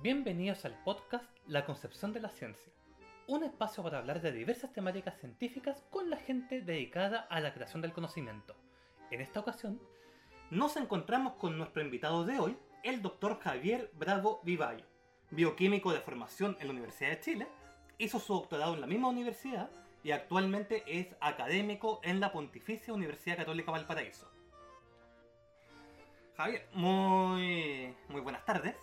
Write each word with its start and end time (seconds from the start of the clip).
Bienvenidos 0.00 0.64
al 0.64 0.80
podcast 0.84 1.28
La 1.48 1.66
Concepción 1.66 2.12
de 2.12 2.20
la 2.20 2.28
Ciencia, 2.28 2.72
un 3.26 3.42
espacio 3.42 3.82
para 3.82 3.98
hablar 3.98 4.20
de 4.22 4.30
diversas 4.30 4.72
temáticas 4.72 5.18
científicas 5.18 5.82
con 5.90 6.08
la 6.08 6.16
gente 6.16 6.60
dedicada 6.60 7.22
a 7.22 7.40
la 7.40 7.52
creación 7.52 7.82
del 7.82 7.92
conocimiento. 7.92 8.54
En 9.10 9.20
esta 9.20 9.40
ocasión, 9.40 9.80
nos 10.52 10.76
encontramos 10.76 11.32
con 11.32 11.58
nuestro 11.58 11.82
invitado 11.82 12.24
de 12.24 12.38
hoy, 12.38 12.56
el 12.84 13.02
doctor 13.02 13.40
Javier 13.40 13.90
Bravo 13.94 14.40
Vivayo, 14.44 14.84
bioquímico 15.32 15.92
de 15.92 15.98
formación 15.98 16.56
en 16.60 16.68
la 16.68 16.74
Universidad 16.74 17.10
de 17.10 17.20
Chile, 17.20 17.48
hizo 17.98 18.20
su 18.20 18.34
doctorado 18.34 18.74
en 18.74 18.80
la 18.80 18.86
misma 18.86 19.08
universidad 19.08 19.68
y 20.04 20.12
actualmente 20.12 20.84
es 20.86 21.08
académico 21.20 21.98
en 22.04 22.20
la 22.20 22.30
Pontificia 22.30 22.94
Universidad 22.94 23.38
Católica 23.38 23.72
Valparaíso. 23.72 24.30
Javier, 26.36 26.68
muy, 26.72 27.96
muy 28.08 28.20
buenas 28.20 28.44
tardes. 28.44 28.76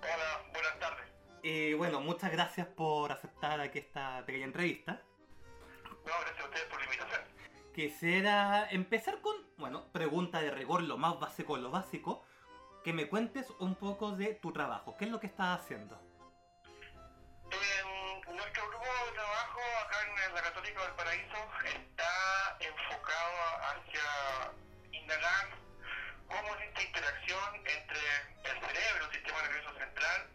Hola, 0.00 0.42
buenas 0.52 0.78
tardes. 0.78 1.06
Y 1.42 1.74
bueno, 1.74 2.00
muchas 2.00 2.30
gracias 2.32 2.66
por 2.66 3.12
aceptar 3.12 3.60
aquí 3.60 3.78
esta 3.78 4.24
pequeña 4.24 4.46
entrevista. 4.46 5.02
No, 5.84 6.12
gracias 6.20 6.40
a 6.40 6.44
ustedes 6.44 6.66
por 6.66 6.78
la 6.78 6.84
invitación. 6.84 7.20
Quisiera 7.74 8.68
empezar 8.70 9.20
con, 9.20 9.36
bueno, 9.56 9.90
pregunta 9.92 10.40
de 10.40 10.50
rigor, 10.50 10.82
lo 10.82 10.96
más 10.96 11.18
básico, 11.20 11.56
lo 11.56 11.70
básico, 11.70 12.24
que 12.82 12.92
me 12.92 13.08
cuentes 13.08 13.50
un 13.58 13.74
poco 13.74 14.12
de 14.12 14.34
tu 14.34 14.52
trabajo. 14.52 14.96
¿Qué 14.96 15.04
es 15.04 15.10
lo 15.10 15.20
que 15.20 15.26
estás 15.26 15.60
haciendo? 15.60 16.00
En 18.26 18.36
nuestro 18.36 18.68
grupo 18.68 18.84
de 19.06 19.12
trabajo 19.12 19.60
acá 19.86 19.96
en 20.26 20.34
la 20.34 20.42
Católica 20.42 20.82
del 20.82 20.92
Paraíso 20.92 21.36
está 21.64 22.56
enfocado 22.60 23.38
hacia 23.70 24.52
indagar 24.92 25.48
cómo 26.28 26.54
es 26.56 26.68
esta 26.68 26.82
interacción 26.82 27.54
entre 27.56 28.00
el 28.44 28.60
cerebro, 28.60 29.06
el 29.06 29.12
sistema 29.12 29.42
nervioso 29.42 29.78
central, 29.78 30.30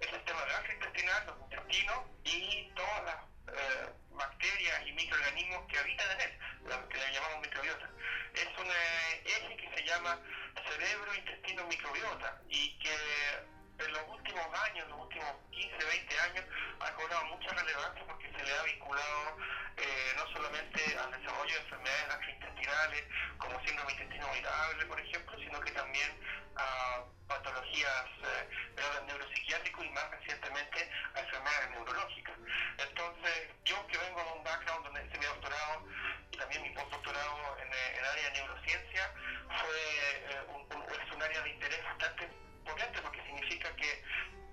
el 0.00 0.10
sistema 0.10 0.44
gastrointestinal, 0.44 1.26
los 1.26 1.40
intestinos 1.40 1.98
y 2.24 2.70
todas 2.74 3.04
las 3.04 3.16
eh, 3.54 3.88
bacterias 4.10 4.86
y 4.86 4.92
microorganismos 4.92 5.66
que 5.68 5.78
habitan 5.78 6.10
en 6.12 6.20
él, 6.20 6.38
las 6.66 6.78
que 6.86 6.98
le 6.98 7.12
llamamos 7.12 7.40
microbiota. 7.42 7.90
Es 8.34 8.48
un 8.58 8.66
eh, 8.66 9.22
eje 9.24 9.56
que 9.56 9.76
se 9.76 9.84
llama 9.86 10.18
cerebro-intestino-microbiota 10.68 12.42
y 12.48 12.78
que 12.78 12.94
en 13.84 13.92
los 13.92 14.02
últimos 14.08 14.46
años, 14.68 14.88
los 14.88 15.00
últimos 15.00 15.32
15, 15.50 15.84
20 15.84 16.20
años, 16.20 16.44
ha 16.80 16.92
cobrado 16.94 17.24
mucha 17.26 17.50
relevancia 17.50 18.04
porque 18.06 18.30
se 18.30 18.44
le 18.44 18.52
ha 18.52 18.62
vinculado 18.62 19.36
eh, 19.76 20.12
no 20.16 20.26
solamente 20.32 20.98
al 20.98 21.10
desarrollo 21.12 21.54
de 21.54 21.60
enfermedades 21.60 22.08
gastrointestinales, 22.60 23.04
como 23.38 23.60
síndrome 23.64 23.92
intestino 23.92 24.26
irritable, 24.32 24.86
por 24.86 25.00
ejemplo, 25.00 25.38
sino 25.38 25.60
que 25.60 25.70
también 25.72 26.10
a 26.56 27.04
patologías 27.28 28.06
eh, 28.22 28.48
neuropsiquiátricos 29.06 29.84
y 29.84 29.90
más 29.90 30.10
recientemente 30.10 30.90
a 31.14 31.20
enfermedades 31.20 31.70
neurológicas. 31.70 32.36
Entonces, 32.78 33.48
yo 33.64 33.86
que 33.86 33.98
vengo 33.98 34.22
de 34.22 34.32
un 34.32 34.44
background 34.44 34.84
donde 34.84 35.06
hice 35.06 35.18
mi 35.18 35.26
doctorado 35.26 35.84
y 36.30 36.36
también 36.36 36.62
mi 36.62 36.70
postdoctorado 36.70 37.58
en 37.58 37.68
el 37.98 38.04
área 38.04 38.30
de 38.30 38.32
neurociencia, 38.32 39.14
fue 39.60 39.78
eh, 40.28 41.04
es 41.04 41.12
un 41.14 41.22
área 41.22 41.40
de 41.42 41.50
interés 41.50 41.84
bastante 41.84 42.28
potente 42.64 43.00
porque 43.02 43.22
significa 43.22 43.74
que 43.76 44.04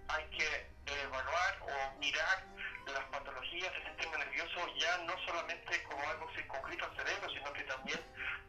hay 0.09 0.25
que 0.29 0.77
evaluar 0.85 1.57
o 1.61 1.97
mirar 1.99 2.43
las 2.87 3.03
patologías 3.05 3.71
del 3.73 3.83
sistema 3.83 4.17
nervioso 4.17 4.67
ya 4.79 4.97
no 4.99 5.13
solamente 5.25 5.83
como 5.83 6.01
algo 6.09 6.29
circunscrito 6.33 6.85
al 6.85 6.95
cerebro, 6.95 7.29
sino 7.29 7.46
también 7.87 7.99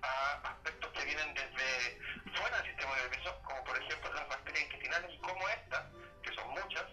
a 0.03 0.49
aspectos 0.49 0.91
que 0.93 1.05
vienen 1.05 1.35
desde 1.35 2.39
fuera 2.39 2.57
del 2.59 2.67
sistema 2.67 2.97
nervioso, 2.97 3.41
como 3.45 3.65
por 3.65 3.79
ejemplo 3.79 4.13
las 4.15 4.29
bacterias 4.29 4.65
intestinales 4.65 5.15
y 5.15 5.19
cómo 5.19 5.49
estas, 5.49 5.87
que 6.23 6.33
son 6.35 6.51
muchas, 6.51 6.85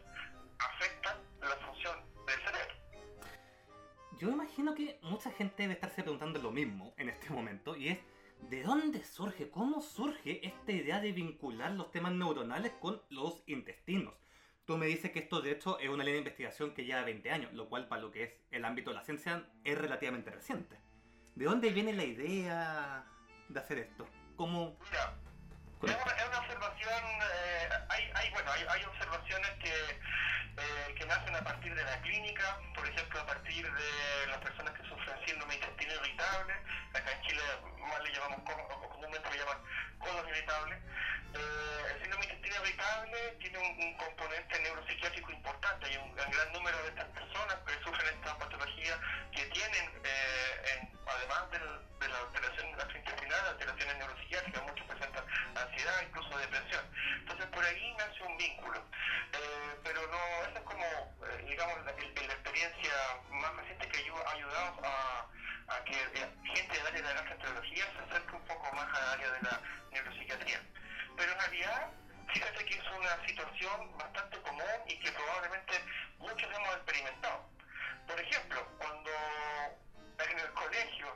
afectan 0.60 1.18
la 1.42 1.56
función 1.66 2.00
del 2.28 2.40
cerebro. 2.40 2.76
Yo 4.20 4.30
imagino 4.30 4.76
que 4.76 5.00
mucha 5.02 5.32
gente 5.32 5.64
debe 5.64 5.74
estarse 5.74 6.04
preguntando 6.04 6.40
lo 6.40 6.52
mismo 6.52 6.94
en 6.98 7.10
este 7.10 7.30
momento 7.30 7.76
y 7.76 7.90
es 7.90 8.00
¿De 8.50 8.64
dónde 8.64 9.04
surge, 9.04 9.50
cómo 9.50 9.82
surge 9.82 10.46
esta 10.46 10.72
idea 10.72 11.00
de 11.00 11.14
vincular 11.14 11.72
los 11.72 11.90
temas 11.92 12.12
neuronales 12.12 12.74
con 12.74 13.02
los 13.10 13.42
intestinos? 13.48 14.14
Tú 14.66 14.78
me 14.78 14.88
dices 14.88 15.12
que 15.12 15.20
esto 15.20 15.42
de 15.42 15.52
hecho 15.52 15.80
es 15.80 15.88
una 15.88 16.04
línea 16.04 16.16
de 16.16 16.20
investigación 16.20 16.74
que 16.74 16.84
lleva 16.84 17.02
20 17.04 17.32
años, 17.32 17.54
lo 17.54 17.70
cual 17.70 17.88
para 17.88 18.02
lo 18.02 18.12
que 18.12 18.24
es 18.24 18.34
el 18.52 18.66
ámbito 18.66 18.90
de 18.90 18.98
la 18.98 19.04
ciencia 19.04 19.48
es 19.64 19.78
relativamente 19.78 20.30
reciente. 20.32 20.78
¿De 21.36 21.44
dónde 21.44 21.70
viene 21.70 21.92
la 21.92 22.06
idea 22.06 23.06
de 23.50 23.60
hacer 23.60 23.80
esto? 23.80 24.08
¿Cómo... 24.38 24.78
es 25.92 26.28
una, 26.28 26.40
observación, 26.40 27.04
eh, 27.34 27.70
hay, 27.90 28.12
hay, 28.16 28.30
bueno, 28.32 28.52
hay, 28.52 28.66
hay 28.70 28.84
observaciones 28.86 29.50
que, 29.62 30.00
eh, 30.58 30.96
que 30.98 31.06
nacen 31.06 31.36
a 31.36 31.44
partir 31.44 31.74
de 31.76 31.84
la 31.84 32.02
clínica, 32.02 32.60
por 32.74 32.88
ejemplo 32.88 33.20
a 33.20 33.26
partir 33.26 33.72
de 33.72 34.28
las 34.28 34.38
personas 34.40 34.74
que 34.74 34.88
sufren 34.88 35.26
síndrome 35.26 35.56
intestino 35.56 35.94
irritable, 35.94 36.54
acá 36.94 37.12
en 37.12 37.22
Chile 37.22 37.42
más 37.78 38.02
le 38.04 38.14
llamamos, 38.14 38.42
comúnmente 38.90 39.30
le 39.32 39.38
llaman 39.38 39.58
colon 40.00 40.30
irritable. 40.30 40.76
Eh, 41.36 41.94
el 41.94 42.02
síndrome 42.02 42.26
intestino 42.26 42.56
irritable 42.64 43.20
tiene 43.40 43.58
un, 43.60 43.98
componente 43.98 44.60
neuropsiquiátrico 44.60 45.32
importante, 45.32 45.86
hay 45.88 45.98
un, 45.98 46.16
gran 46.16 46.54
número 46.54 46.78
de 46.84 46.90
estas 46.90 47.06
personas 47.10 47.56
que 47.68 47.84
sufren 47.84 48.16
esta 48.16 48.38
patología 48.38 49.00
que 49.32 49.46
tienen, 49.46 49.86
en, 50.04 51.00
además 51.06 51.52
del, 51.52 51.95
de 52.06 52.12
la 52.12 52.20
alteración 52.20 52.72
gastrointestinal, 52.78 53.48
alteraciones 53.48 53.98
neuropsiquiátricas, 53.98 54.64
muchos 54.64 54.86
presentan 54.86 55.26
ansiedad, 55.56 56.02
incluso 56.08 56.38
depresión. 56.38 56.86
Entonces 57.20 57.46
por 57.48 57.66
ahí 57.66 57.96
nace 57.98 58.24
un 58.24 58.38
vínculo. 58.38 58.80
Eh, 59.34 59.80
pero 59.84 60.02
no, 60.08 60.22
esa 60.50 60.60
es 60.60 60.66
como, 60.66 60.86
eh, 60.86 61.46
digamos, 61.48 61.78
la, 61.78 61.92
la, 61.94 62.34
experiencia 62.34 62.94
más 63.32 63.56
reciente 63.56 63.90
que 63.90 63.98
ha 63.98 64.32
ayudado 64.32 64.86
a, 64.86 65.28
a 65.68 65.84
que 65.84 65.96
gente 66.54 66.78
del 66.78 66.88
área 66.88 67.02
de 67.02 67.08
la 67.08 67.14
gastroenterología 67.14 67.86
se 67.86 68.00
acerque 68.06 68.36
un 68.36 68.46
poco 68.46 68.76
más 68.76 68.88
al 69.00 69.10
área 69.10 69.32
de 69.32 69.42
la 69.42 69.62
neuropsiquiatría. 69.92 70.62
Pero 71.18 71.32
en 71.32 71.40
realidad, 71.40 71.90
fíjate 72.34 72.66
que 72.66 72.74
es 72.78 72.88
una 72.92 73.26
situación 73.26 73.98
bastante 73.98 74.40
común 74.42 74.78
y 74.88 75.00
que 75.00 75.12
probablemente 75.12 75.74
muchos 76.20 76.50
hemos 76.54 76.76
experimentado. 76.76 77.50
Por 78.06 78.20
ejemplo, 78.20 78.68
cuando 78.78 79.12
en 80.20 80.40
el 80.40 80.52
colegio 80.54 81.08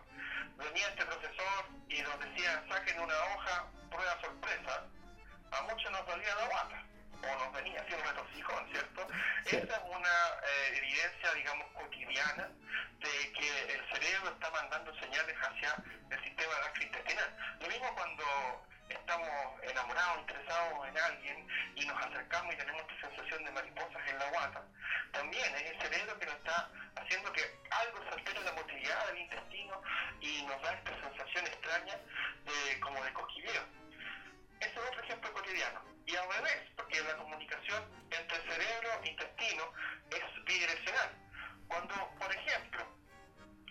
venía 0.59 0.87
este 0.89 1.05
profesor 1.05 1.65
y 1.87 2.01
nos 2.01 2.19
decía 2.19 2.63
saquen 2.69 2.99
una 2.99 3.15
hoja, 3.15 3.65
prueba 3.89 4.21
sorpresa, 4.21 4.85
a 5.51 5.61
muchos 5.63 5.91
nos 5.91 6.05
dolía 6.05 6.35
la 6.35 6.45
guata 6.47 6.83
o 7.21 7.45
nos 7.45 7.53
venía 7.53 7.81
así 7.81 7.93
un 7.93 8.03
retorcijón, 8.03 8.69
¿cierto? 8.71 9.07
Sí. 9.45 9.55
Esa 9.57 9.75
es 9.75 9.83
una 9.85 10.15
eh, 10.43 10.77
evidencia, 10.77 11.33
digamos, 11.33 11.67
cotidiana 11.73 12.49
de 12.99 13.31
que 13.33 13.73
el 13.73 13.81
cerebro 13.93 14.31
está 14.31 14.49
mandando 14.51 14.93
señales 14.99 15.35
hacia 15.41 15.75
el 16.11 16.23
sistema 16.23 16.53
gastrointestinal. 16.63 17.57
Lo 17.59 17.67
mismo 17.67 17.95
cuando 17.95 18.23
estamos 18.89 19.29
enamorados, 19.63 20.19
interesados 20.19 20.87
en 20.87 20.97
alguien 20.97 21.47
y 21.75 21.85
nos 21.85 22.05
acercamos 22.05 22.53
y 22.53 22.57
tenemos 22.57 22.81
esta 22.81 23.07
sensación 23.07 23.43
de 23.45 23.51
mariposas 23.51 24.07
en 24.07 24.19
la 24.19 24.29
guata, 24.29 24.63
también 25.11 25.55
es 25.55 25.71
el 25.71 25.81
cerebro 25.81 26.19
que 26.19 26.25
nos 26.25 26.35
está 26.35 26.69
haciendo 26.95 27.31
que 27.33 27.41
algo 27.71 28.03
se 28.03 28.09
altere 28.09 28.41
la 28.41 28.51
motilidad 28.53 29.07
del 29.07 29.17
intestino 29.19 29.81
y 30.21 30.43
nos 30.43 30.61
da 30.61 30.73
esta 30.73 30.91
sensación 31.01 31.47
extraña 31.47 31.97
de, 32.45 32.79
como 32.79 33.03
de 33.03 33.13
cosquilleo. 33.13 33.63
Ese 34.59 34.71
es 34.71 34.77
otro 34.77 35.03
ejemplo 35.03 35.33
cotidiano. 35.33 35.81
Y 36.05 36.15
al 36.15 36.31
revés, 36.33 36.69
porque 36.75 37.01
la 37.01 37.17
comunicación 37.17 37.83
entre 38.11 38.37
cerebro 38.49 38.89
e 39.03 39.09
intestino 39.09 39.73
es 40.11 40.45
bidireccional. 40.45 41.09
Cuando, 41.67 41.95
por 42.19 42.33
ejemplo, 42.33 42.85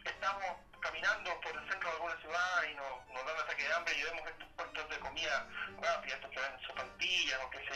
estamos 0.05 0.57
caminando 0.81 1.41
por 1.41 1.57
el 1.57 1.71
centro 1.71 1.89
de 1.89 1.97
alguna 1.97 2.21
ciudad 2.21 2.65
y 2.71 2.75
nos, 2.75 3.07
nos 3.09 3.27
da 3.27 3.35
un 3.35 3.41
ataque 3.41 3.65
de 3.65 3.75
hambre 3.75 3.95
y 3.97 4.03
vemos 4.03 4.27
estos 4.29 4.49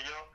yo, 0.05 0.33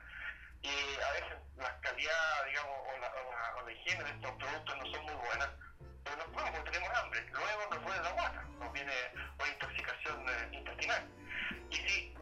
y 0.62 0.68
a 1.00 1.12
veces 1.12 1.38
la 1.56 1.80
calidad, 1.80 2.44
digamos, 2.46 2.76
o 2.88 2.98
la, 2.98 3.08
o 3.08 3.30
la, 3.30 3.56
o 3.56 3.66
la 3.66 3.72
higiene 3.72 4.04
de 4.04 4.10
estos 4.10 4.32
productos 4.32 4.76
no 4.76 4.86
son 4.86 5.02
muy 5.04 5.14
buenas, 5.14 5.48
pero 6.04 6.16
nos 6.16 6.26
comemos 6.28 6.64
tenemos 6.64 6.90
hambre. 6.98 7.26
Luego 7.32 7.66
nos 7.70 7.84
duele 7.84 8.02
la 8.02 8.10
guata, 8.10 8.42
nos 8.58 8.72
viene 8.72 8.92
una 9.38 9.48
intoxicación 9.48 10.28
eh, 10.28 10.48
intestinal. 10.52 11.08
Y 11.70 11.76
si 11.76 12.14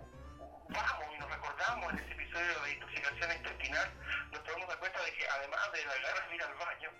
vamos 0.68 1.06
y 1.14 1.18
nos 1.18 1.30
recordamos 1.30 1.92
en 1.92 1.98
ese 1.98 2.12
episodio 2.12 2.60
de 2.60 2.72
intoxicación 2.72 3.32
intestinal, 3.32 3.90
nos 4.32 4.40
podemos 4.40 4.68
dar 4.68 4.78
cuenta 4.78 5.02
de 5.02 5.12
que 5.14 5.28
además 5.28 5.72
de 5.72 5.84
las 5.84 6.00
ganas 6.02 6.28
de 6.28 6.34
ir 6.34 6.42
al 6.42 6.54
baño, 6.54 6.90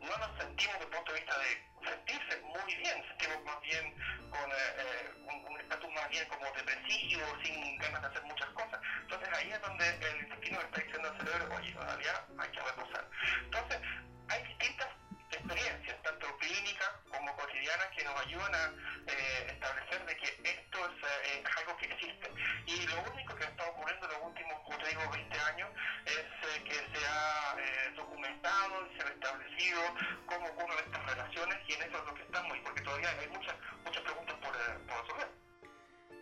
no 0.00 0.18
nos 0.18 0.38
sentimos 0.38 0.74
desde 0.74 0.84
el 0.84 0.90
punto 0.90 1.12
de 1.12 1.20
vista 1.20 1.38
de 1.38 1.90
sentirse 1.90 2.40
muy 2.42 2.74
bien, 2.76 3.04
sentimos 3.08 3.44
más 3.44 3.60
bien 3.62 3.94
con 4.30 4.50
eh, 4.50 5.46
un 5.48 5.60
estatus 5.60 5.92
más 5.92 6.08
bien 6.08 6.28
como 6.28 6.44
depresivo, 6.52 7.22
sin 7.42 7.78
ganas 7.78 8.02
de 8.02 8.08
hacer 8.08 8.22
muchas 8.24 8.48
cosas. 8.50 8.80
Entonces 9.02 9.28
ahí 9.32 9.50
es 9.50 9.60
donde 9.60 9.88
el 9.88 10.20
intestino 10.22 10.60
está 10.60 10.80
diciendo 10.80 11.08
al 11.08 11.18
cerebro, 11.18 11.56
oye, 11.56 11.72
todavía 11.72 12.24
hay 12.38 12.50
que 12.50 12.60
reposar. 12.60 13.08
Entonces, 13.44 13.78
hay 14.28 14.42
distintas 14.44 14.88
experiencias, 15.30 15.96
clínicas 16.38 16.90
como 17.10 17.34
cotidianas, 17.36 17.88
que 17.96 18.04
nos 18.04 18.16
ayudan 18.26 18.54
a 18.54 18.72
eh, 19.06 19.46
establecer 19.52 20.06
de 20.06 20.16
que 20.16 20.26
esto 20.50 20.78
es, 20.78 21.34
eh, 21.34 21.44
algo 21.58 21.76
que 21.76 21.86
existe. 21.86 22.30
Y 22.66 22.86
lo 22.86 23.12
único 23.12 23.34
que 23.34 23.44
está 23.44 23.66
ocurriendo 23.68 24.06
en 24.06 24.12
los 24.12 24.22
últimos, 24.22 24.60
como 24.64 24.78
te 24.78 24.88
digo, 24.88 25.10
20 25.10 25.40
años 25.40 25.70
es 26.06 26.38
que 26.64 26.74
se 26.74 27.06
ha 27.06 27.56
eh, 27.58 27.92
documentado 27.96 28.86
y 28.86 28.96
se 28.96 29.06
ha 29.06 29.10
establecido 29.10 29.80
cómo 30.26 30.46
ocurren 30.48 30.78
estas 30.84 31.06
relaciones 31.06 31.58
y 31.66 31.72
en 31.72 31.82
eso 31.82 31.98
es 31.98 32.04
lo 32.04 32.14
que 32.14 32.22
estamos, 32.22 32.56
y 32.56 32.60
porque 32.60 32.80
todavía 32.82 33.10
hay 33.10 33.28
muchas, 33.28 33.54
muchas 33.84 34.02
preguntas 34.02 34.36
por, 34.36 34.56
eh, 34.56 34.78
por 34.86 35.02
resolver. 35.02 35.28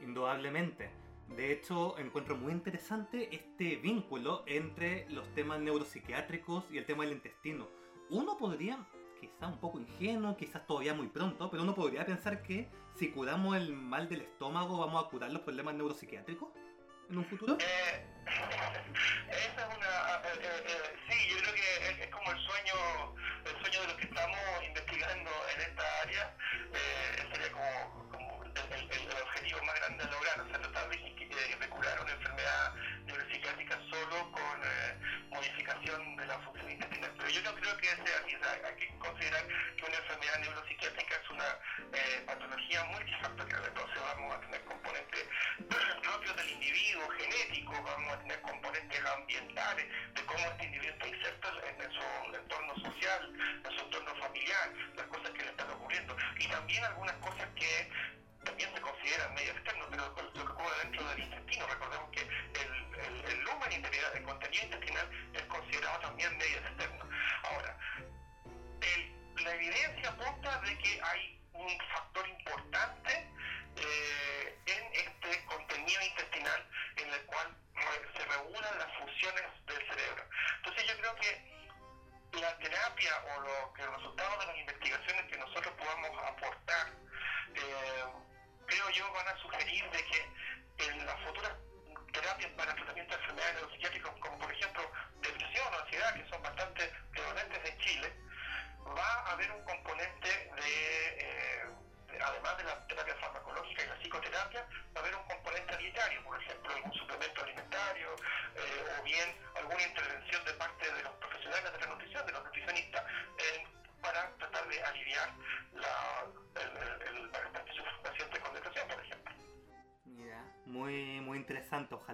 Indudablemente. 0.00 0.90
De 1.28 1.52
hecho, 1.52 1.98
encuentro 1.98 2.36
muy 2.36 2.52
interesante 2.52 3.34
este 3.34 3.76
vínculo 3.76 4.44
entre 4.46 5.08
los 5.10 5.28
temas 5.34 5.58
neuropsiquiátricos 5.58 6.64
y 6.70 6.78
el 6.78 6.86
tema 6.86 7.04
del 7.04 7.14
intestino. 7.14 7.68
Uno 8.10 8.36
podría, 8.38 8.78
quizá 9.20 9.46
un 9.46 9.58
poco 9.58 9.78
ingenuo, 9.80 10.36
quizás 10.36 10.66
todavía 10.66 10.94
muy 10.94 11.08
pronto, 11.08 11.50
pero 11.50 11.62
uno 11.62 11.74
podría 11.74 12.04
pensar 12.04 12.42
que 12.42 12.68
si 12.94 13.10
curamos 13.10 13.56
el 13.56 13.72
mal 13.72 14.08
del 14.08 14.22
estómago 14.22 14.78
vamos 14.78 15.04
a 15.04 15.08
curar 15.08 15.30
los 15.30 15.42
problemas 15.42 15.74
neuropsiquiátricos 15.74 16.48
en 17.10 17.18
un 17.18 17.24
futuro. 17.26 17.56
Eh, 17.60 18.06
esa 19.28 19.68
es 19.68 19.76
una... 19.76 19.86
eh, 19.86 20.38
eh, 20.40 20.64
eh, 20.66 20.96
sí, 21.08 21.28
yo 21.30 21.36
creo 21.38 21.54
que 21.54 22.02
es, 22.04 22.10
como 22.10 22.30
el 22.32 22.38
sueño, 22.38 22.74
el 23.44 23.60
sueño 23.62 23.80
de 23.82 23.86
los 23.88 23.96
que 23.96 24.04
estamos 24.06 24.40
investigando 24.66 25.30
en 25.54 25.60
esta 25.60 25.82
área. 26.02 26.36
Eh, 26.74 27.28
sería 27.32 27.52
como, 27.52 28.44
el, 28.44 29.22
objetivo 29.22 29.62
más 29.64 29.74
grande 29.76 30.02
a 30.04 30.10
lograr, 30.10 30.40
o 30.40 30.48
sea, 30.48 30.58
tratar 30.60 30.88
de, 30.90 30.96
de- 30.96 31.68
curar 31.68 32.00
una 32.00 32.12
enfermedad 32.12 32.74
neuropsiquiátrica 33.06 33.78
solo 33.90 34.32
con 34.32 34.60
modificación 35.46 36.16
de 36.16 36.26
la 36.26 36.38
función 36.40 36.70
intestinal. 36.70 37.12
Pero 37.16 37.30
yo 37.30 37.42
no 37.42 37.54
creo 37.54 37.76
que 37.76 37.86
sea 37.86 38.18
así, 38.24 38.36
hay 38.64 38.74
que 38.76 38.98
considerar 38.98 39.46
que 39.76 39.84
una 39.84 39.96
enfermedad 39.96 40.38
neuropsiquiátrica 40.40 41.14
es 41.22 41.30
una 41.30 41.58
eh, 41.92 42.22
patología 42.26 42.84
multifactorial, 42.84 43.64
entonces 43.64 43.98
vamos 44.02 44.34
a 44.34 44.40
tener 44.40 44.64
componentes 44.64 45.24
propios 46.02 46.36
del 46.36 46.50
individuo, 46.50 47.08
genéticos, 47.10 47.84
vamos 47.84 48.12
a 48.12 48.18
tener 48.20 48.40
componentes 48.42 49.04
ambientales, 49.04 49.86
de 50.14 50.22
cómo 50.24 50.38
este 50.38 50.64
individuo 50.64 50.94
está 50.94 51.08
inserto 51.08 51.48
en, 51.62 51.82
en 51.82 51.92
su 51.92 52.36
entorno 52.36 52.74
social, 52.80 53.32
en 53.64 53.70
su 53.70 53.84
entorno 53.84 54.14
familiar, 54.16 54.72
las 54.96 55.06
cosas 55.06 55.30
que 55.30 55.42
le 55.44 55.50
están 55.50 55.70
ocurriendo, 55.70 56.16
y 56.38 56.48
también 56.48 56.84
algunas 56.84 57.16
cosas 57.16 57.46
que 57.54 57.90
también 58.44 58.70
se 58.74 58.80
consideran 58.80 59.34
medio 59.34 59.52
externos, 59.52 59.88
pero 59.90 60.06
lo 60.06 60.44
que 60.44 60.52
ocurre 60.52 60.78
dentro 60.82 61.08
del 61.08 61.18
intestino, 61.20 61.66
recordemos 61.66 62.10
que 62.10 62.20
el 62.20 62.75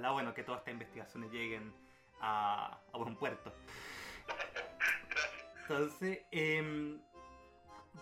Ojalá, 0.03 0.15
bueno, 0.15 0.35
que 0.35 0.43
todas 0.43 0.63
estas 0.63 0.73
investigaciones 0.73 1.31
lleguen 1.31 1.73
a, 2.21 2.81
a 2.93 2.99
buen 2.99 3.15
puerto. 3.15 3.53
Entonces, 5.61 6.23
em, 6.33 7.01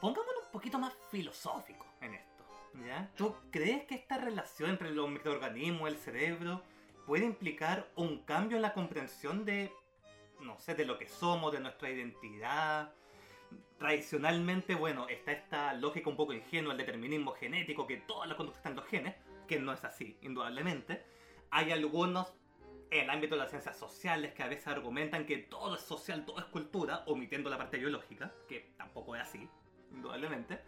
pongámonos 0.00 0.46
un 0.46 0.50
poquito 0.50 0.78
más 0.78 0.94
filosófico 1.10 1.84
en 2.00 2.14
esto. 2.14 2.44
¿ya? 2.86 3.10
¿Tú 3.16 3.36
crees 3.50 3.84
que 3.84 3.96
esta 3.96 4.16
relación 4.16 4.70
entre 4.70 4.92
los 4.92 5.10
microorganismos 5.10 5.90
y 5.90 5.92
el 5.92 5.98
cerebro 5.98 6.62
puede 7.04 7.26
implicar 7.26 7.86
un 7.96 8.24
cambio 8.24 8.56
en 8.56 8.62
la 8.62 8.72
comprensión 8.72 9.44
de, 9.44 9.70
no 10.40 10.58
sé, 10.58 10.74
de 10.74 10.86
lo 10.86 10.96
que 10.96 11.06
somos, 11.06 11.52
de 11.52 11.60
nuestra 11.60 11.90
identidad? 11.90 12.94
Tradicionalmente, 13.78 14.74
bueno, 14.74 15.06
está 15.06 15.32
esta 15.32 15.74
lógica 15.74 16.08
un 16.08 16.16
poco 16.16 16.32
ingenua, 16.32 16.72
el 16.72 16.78
determinismo 16.78 17.32
genético, 17.32 17.86
que 17.86 17.98
todas 17.98 18.26
las 18.26 18.38
conductas 18.38 18.60
están 18.60 18.72
en 18.72 18.76
los 18.76 18.86
genes, 18.86 19.16
que 19.46 19.60
no 19.60 19.74
es 19.74 19.84
así, 19.84 20.16
indudablemente. 20.22 21.19
Hay 21.50 21.72
algunos 21.72 22.32
en 22.90 23.04
el 23.04 23.10
ámbito 23.10 23.34
de 23.34 23.40
las 23.42 23.50
ciencias 23.50 23.76
sociales 23.78 24.32
que 24.34 24.42
a 24.42 24.48
veces 24.48 24.66
argumentan 24.66 25.26
que 25.26 25.38
todo 25.38 25.76
es 25.76 25.82
social, 25.82 26.24
todo 26.24 26.38
es 26.38 26.44
cultura, 26.46 27.04
omitiendo 27.06 27.48
la 27.50 27.58
parte 27.58 27.78
biológica, 27.78 28.32
que 28.48 28.72
tampoco 28.76 29.14
es 29.16 29.22
así, 29.22 29.48
indudablemente. 29.92 30.60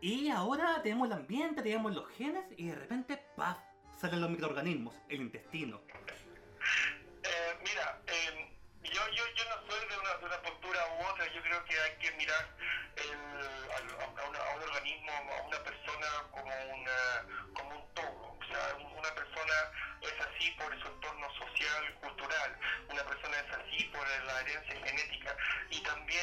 Y 0.00 0.28
ahora 0.30 0.80
tenemos 0.82 1.08
el 1.08 1.14
ambiente, 1.14 1.62
tenemos 1.62 1.94
los 1.94 2.08
genes 2.10 2.44
y 2.56 2.68
de 2.68 2.74
repente, 2.74 3.16
¡paf! 3.36 3.58
salen 3.96 4.20
los 4.20 4.30
microorganismos, 4.30 4.94
el 5.08 5.22
intestino. 5.22 5.80
Eh, 5.88 7.58
mira, 7.64 8.00
eh, 8.06 8.48
yo, 8.84 9.00
yo, 9.10 9.24
yo 9.36 9.44
no 9.50 9.66
soy 9.66 9.88
de 9.88 9.98
una, 9.98 10.42
postura 10.42 10.80
u 10.98 11.12
otra, 11.12 11.26
yo 11.34 11.42
creo 11.42 11.64
que 11.64 11.74
hay 11.78 11.98
que 11.98 12.16
mirar 12.16 12.46
a 13.74 14.56
un 14.56 14.62
organismo, 14.62 15.10
a 15.10 15.46
una 15.46 15.62
persona 15.64 16.06
como, 16.30 16.46
una, 16.46 16.98
como 17.54 17.70
un 17.76 17.94
todo. 17.94 18.36
O 18.38 18.44
sea, 18.46 18.76
un- 18.76 18.87
una 18.98 19.14
persona 19.14 19.54
es 20.02 20.14
así 20.20 20.50
por 20.58 20.70
su 20.80 20.88
entorno 20.88 21.28
social, 21.38 21.94
cultural, 22.00 22.58
una 22.88 23.04
persona 23.04 23.36
es 23.38 23.52
así 23.54 23.84
por 23.84 24.06
la 24.08 24.40
herencia 24.40 24.74
genética 24.86 25.36
y 25.70 25.80
también 25.82 26.17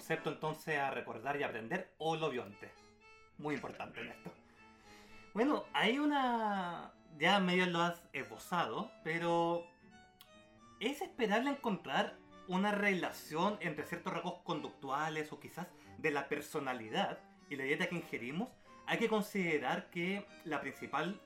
Concepto 0.00 0.30
entonces 0.30 0.78
a 0.78 0.90
recordar 0.90 1.38
y 1.38 1.42
aprender, 1.42 1.92
holobionte. 1.98 2.70
Muy 3.36 3.54
importante 3.54 4.00
en 4.00 4.08
esto. 4.08 4.32
Bueno, 5.34 5.66
hay 5.74 5.98
una... 5.98 6.94
Ya 7.18 7.38
medio 7.38 7.66
lo 7.66 7.82
has 7.82 8.08
esbozado, 8.14 8.90
pero... 9.04 9.66
¿Es 10.80 11.02
esperable 11.02 11.50
encontrar 11.50 12.16
una 12.48 12.72
relación 12.72 13.58
entre 13.60 13.84
ciertos 13.84 14.14
rasgos 14.14 14.40
conductuales 14.42 15.30
o 15.32 15.38
quizás 15.38 15.66
de 15.98 16.10
la 16.10 16.30
personalidad 16.30 17.18
y 17.50 17.56
la 17.56 17.64
dieta 17.64 17.86
que 17.86 17.96
ingerimos? 17.96 18.48
Hay 18.86 18.96
que 18.96 19.08
considerar 19.10 19.90
que 19.90 20.26
la 20.46 20.62
principal 20.62 21.20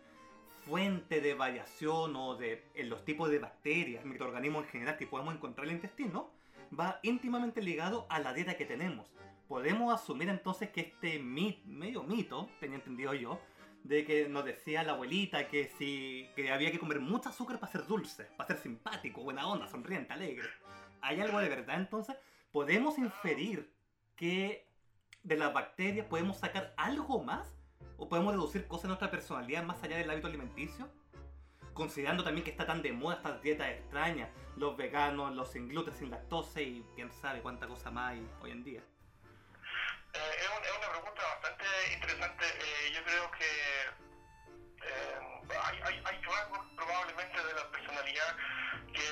fuente 0.62 1.21
de 1.21 1.35
variación 1.35 2.16
o 2.16 2.35
de 2.35 2.64
en 2.75 2.90
los 2.90 3.04
tipos 3.04 3.31
de 3.31 3.38
bacterias, 3.38 4.04
microorganismos 4.04 4.64
en 4.64 4.71
general 4.71 4.97
que 4.97 5.07
podemos 5.07 5.33
encontrar 5.33 5.66
en 5.66 5.71
el 5.71 5.76
intestino, 5.76 6.34
va 6.78 7.00
íntimamente 7.02 7.62
ligado 7.62 8.06
a 8.09 8.18
la 8.18 8.33
dieta 8.33 8.56
que 8.56 8.64
tenemos. 8.64 9.11
Podemos 9.49 9.94
asumir 9.94 10.28
entonces 10.28 10.71
que 10.71 10.80
este 10.80 11.18
mit, 11.18 11.64
medio 11.64 12.02
mito, 12.02 12.49
tenía 12.61 12.76
entendido 12.76 13.14
yo, 13.14 13.40
de 13.85 14.04
que 14.04 14.28
nos 14.28 14.44
decía 14.44 14.83
la 14.83 14.92
abuelita 14.92 15.47
que 15.49 15.68
si 15.78 16.28
que 16.35 16.50
había 16.50 16.73
que 16.73 16.78
comer 16.78 17.00
mucho 17.00 17.28
azúcar 17.28 17.61
para 17.61 17.71
ser 17.71 17.87
dulce, 17.87 18.25
para 18.37 18.49
ser 18.49 18.59
simpático, 18.59 19.23
buena 19.23 19.47
onda, 19.47 19.68
sonriente, 19.68 20.12
alegre. 20.12 20.49
¿Hay 21.02 21.21
algo 21.21 21.38
de 21.38 21.50
verdad 21.50 21.76
entonces? 21.76 22.16
¿Podemos 22.50 22.99
inferir 22.99 23.71
que 24.16 24.66
de 25.23 25.37
las 25.37 25.52
bacterias 25.52 26.06
podemos 26.06 26.38
sacar 26.38 26.73
algo 26.78 27.23
más? 27.23 27.54
¿O 27.99 28.09
podemos 28.09 28.33
deducir 28.33 28.66
cosas 28.66 28.85
de 28.85 28.88
nuestra 28.88 29.11
personalidad 29.11 29.62
más 29.64 29.83
allá 29.83 29.99
del 29.99 30.11
hábito 30.11 30.28
alimenticio? 30.28 30.88
Considerando 31.75 32.23
también 32.25 32.45
que 32.45 32.50
está 32.52 32.64
tan 32.66 32.83
de 32.83 32.93
moda 32.93 33.16
estas 33.16 33.43
dietas 33.43 33.69
extrañas, 33.69 34.28
los 34.57 34.76
veganos, 34.76 35.35
los 35.35 35.50
sin 35.50 35.69
gluten, 35.69 35.93
sin 35.93 36.11
lactosa 36.11 36.61
y 36.61 36.85
quién 36.95 37.11
sabe 37.12 37.40
cuánta 37.43 37.66
cosa 37.66 37.90
más 37.90 38.12
hay 38.12 38.28
hoy 38.40 38.52
en 38.52 38.62
día. 38.64 38.81
Eh, 38.81 40.37
es, 40.38 40.49
un- 40.57 40.64
es 40.64 40.71
una 40.78 40.88
pregunta 40.90 41.23
bastante 41.23 41.64
interesante. 41.93 42.45
Eh, 42.47 42.93
yo 42.95 43.02
creo 43.04 43.31
que 43.33 43.50
eh, 44.87 45.19
hay, 45.64 46.02
hay, 46.04 46.23
probablemente 46.76 47.45
de 47.45 47.54
la 47.54 47.71
personalidad 47.71 48.37
que 48.93 49.09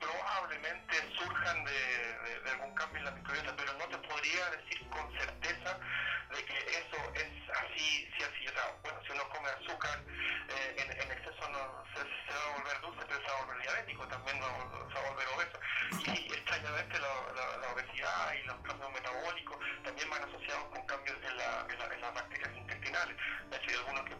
probablemente 0.00 0.94
surjan 1.16 1.64
de, 1.64 2.50
algún 2.50 2.74
cambio 2.74 2.98
en 2.98 3.04
la 3.04 3.10
microbiota, 3.12 3.54
pero 3.56 3.72
no 3.74 3.84
te 3.86 3.98
podría 4.08 4.50
decir 4.50 4.88
con 4.90 5.12
certeza 5.12 5.78
de 6.34 6.44
que 6.44 6.58
eso 6.58 6.96
es 7.14 7.50
así, 7.56 8.10
sí, 8.16 8.22
así. 8.24 8.46
O 8.48 8.82
bueno, 8.82 8.98
si 9.06 9.12
uno 9.12 9.28
come 9.28 9.48
azúcar 9.48 10.02
eh, 10.08 10.76
en, 10.78 10.90
en 10.90 11.12
exceso 11.12 11.48
no, 11.50 11.84
se, 11.94 12.00
se 12.02 12.34
va 12.34 12.44
a 12.54 12.56
volver 12.58 12.80
dulce, 12.80 13.02
pero 13.06 13.20
se 13.20 13.30
va 13.30 13.38
a 13.38 13.44
volver 13.44 13.62
diabético, 13.62 14.06
también 14.08 14.40
no, 14.40 14.46
se 14.88 14.94
va 14.94 15.00
a 15.06 15.10
volver 15.10 15.28
obeso. 15.36 15.58
Y 16.06 16.32
extrañamente 16.32 16.98
la, 16.98 17.08
la- 17.36 17.56
la 17.58 17.72
obesidad 17.72 18.32
y 18.34 18.42
los 18.46 18.56
cambios 18.62 18.92
metabólicos 18.92 19.56
también 20.02 20.10
van 20.10 20.28
asociados 20.28 20.64
con 20.70 20.82
cambios 20.86 21.16
en, 21.22 21.36
la- 21.36 21.66
en 21.70 21.78
la- 21.78 21.94
en 21.94 22.00
las 22.00 22.14
bacterias 22.14 22.50
intestinales. 22.56 23.16
De 23.50 23.56
hay 23.70 23.74
algunos 23.78 24.04
que 24.08 24.11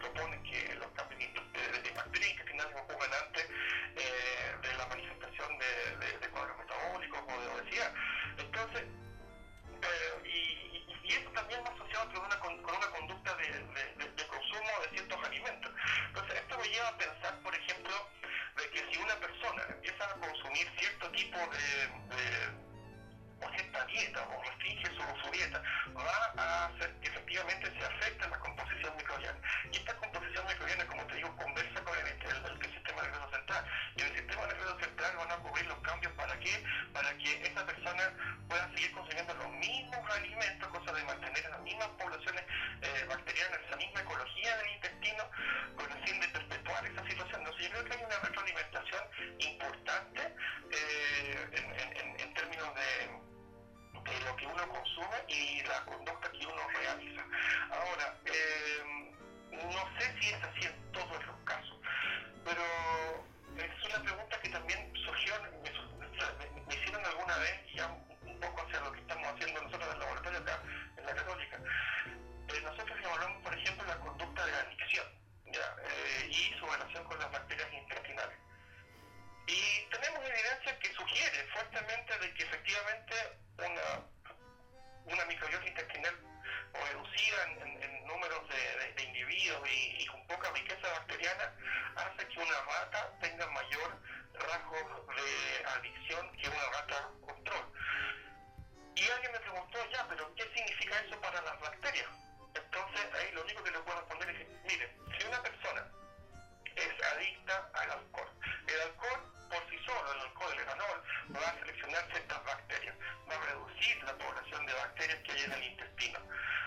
va 111.41 111.49
a 111.49 111.59
seleccionar 111.59 112.05
ciertas 112.11 112.45
bacterias, 112.45 112.95
va 113.29 113.35
a 113.35 113.41
reducir 113.47 114.03
la 114.05 114.15
población 114.19 114.67
de 114.67 114.73
bacterias 114.75 115.19
que 115.23 115.33
hay 115.33 115.43
en 115.45 115.53
el 115.53 115.65
intestino. 115.65 116.19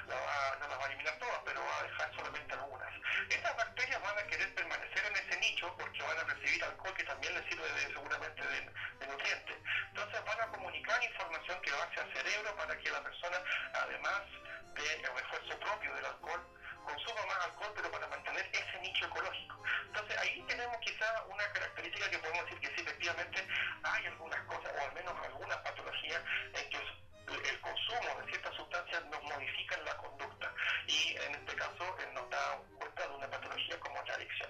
La 0.08 0.56
no 0.60 0.68
las 0.68 0.80
va 0.80 0.84
a 0.84 0.88
eliminar 0.88 1.18
todas, 1.18 1.40
pero 1.46 1.62
va 1.66 1.80
a 1.80 1.84
dejar 1.84 2.16
solamente 2.16 2.54
algunas. 2.54 2.94
Estas 3.30 3.58
bacterias 3.58 4.02
van 4.02 4.18
a 4.20 4.28
querer 4.28 4.54
permanecer 4.54 5.06
en 5.06 5.16
ese 5.16 5.40
nicho 5.40 5.76
porque 5.78 6.02
van 6.04 6.18
a 6.20 6.24
recibir 6.24 6.64
alcohol 6.64 6.94
que 6.96 7.04
también 7.04 7.34
les 7.34 7.46
sirve 7.50 7.68
de- 7.74 7.94
seguramente 7.94 8.42
de, 8.48 8.62
de 9.00 9.08
nutriente. 9.08 9.54
Entonces 9.90 10.24
van 10.26 10.42
a 10.42 10.48
comunicar 10.48 11.04
información 11.04 11.62
que 11.62 11.72
va 11.72 11.84
hacia 11.84 12.04
el 12.04 12.14
cerebro 12.14 12.56
para 12.56 12.78
que 12.78 12.92
la 12.92 13.02
persona, 13.02 13.38
además 13.74 14.22
del 14.76 15.04
refuerzo 15.04 15.60
propio 15.60 15.94
del 15.96 16.06
alcohol, 16.06 16.42
consuma 16.86 17.26
más 17.26 17.46
alcohol, 17.46 17.72
pero 17.76 17.92
para 17.92 18.08
mantener 18.08 18.50
ese 18.54 18.80
nicho 18.82 19.06
ecológico. 19.06 19.64
Entonces 19.88 20.18
ahí 20.18 20.44
tenemos 20.48 20.78
quizá 20.80 21.24
una 21.26 21.52
característica 21.52 22.10
que 22.10 22.20
podemos 22.20 22.46
decir 22.46 22.60
que 22.60 22.76
sí, 22.76 22.82
efectivamente 22.82 23.48
hay 23.84 24.06
algunas 24.06 24.40
cosas, 24.46 24.72
o 24.78 24.82
al 24.82 24.94
menos 24.94 25.14
algunas 25.24 25.58
patologías, 25.58 26.22
en 26.54 26.70
que 26.70 26.78
el, 26.78 27.60
consumo 27.62 28.22
de 28.22 28.28
ciertas 28.30 28.56
sustancias 28.56 29.04
nos 29.06 29.24
modifican 29.24 29.84
la 29.86 29.98
conducta. 29.98 30.54
Y 30.88 31.16
en 31.18 31.36
este 31.36 31.56
caso 31.56 31.84
eh, 32.00 32.10
nos 32.14 32.30
da 32.30 32.62
cuenta 32.78 33.08
de 33.08 33.16
una 33.16 33.30
patología 33.30 33.80
como 33.80 34.02
la 34.04 34.14
adicción. 34.14 34.50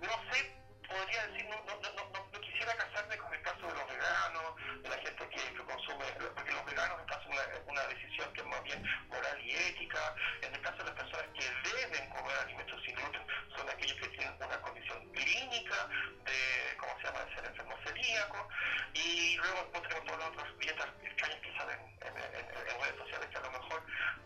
No 0.00 0.32
sé, 0.32 0.56
podría 0.88 1.26
decir, 1.26 1.46
no, 1.46 1.56
no, 1.64 1.74
no, 1.80 2.10
no- 2.10 2.40
quisiera 2.40 2.74
casarme 2.76 3.16
con 3.18 3.34
el 3.34 3.42
caso 3.42 3.66
de 3.66 3.74
los 3.74 3.86
veganos, 3.86 4.82
de 4.82 4.88
la 4.88 4.96
gente 4.96 5.28
que, 5.28 5.64
consume, 5.64 6.04
porque 6.34 6.52
los 6.52 6.64
veganos 6.64 7.00
es 7.00 7.62
una 7.66 7.82
decisión 7.86 8.32
que 8.32 8.40
es 8.40 8.46
más 8.46 8.62
bien 8.62 8.82
moral 9.08 9.40
y 9.40 9.50
ética. 9.50 10.14
En 10.42 10.54
el 10.54 10.60
caso 10.62 10.78
de 10.78 10.84
las 10.84 10.94
personas 10.94 11.26
que 11.34 11.70
deben 11.70 12.08
comer 12.10 12.36
alimentos 12.38 12.82
sin 12.84 12.94
gluten, 12.94 13.26
son 13.56 13.68
aquellos 13.68 13.96
que 13.98 14.08
tienen 14.08 14.34
una 14.34 14.60
condición 14.60 15.12
clínica 15.26 15.88
de, 16.24 16.76
¿cómo 16.78 16.92
se 16.98 17.04
llama?, 17.04 17.24
de 17.24 17.34
ser 17.34 17.44
enfermo 17.46 17.74
celíaco. 17.84 18.48
Y 18.94 19.36
luego 19.36 19.58
tenemos 19.82 20.04
todas 20.06 20.20
las 20.20 20.28
otras 20.30 20.58
dietas 20.58 20.86
que 21.02 21.52
salen 21.58 21.78
en, 22.00 22.16
en- 22.16 22.44
en- 22.46 22.80
redes 22.80 22.96
sociales 22.98 23.28
que 23.30 23.36
a 23.38 23.40
lo 23.40 23.50
mejor 23.50 23.82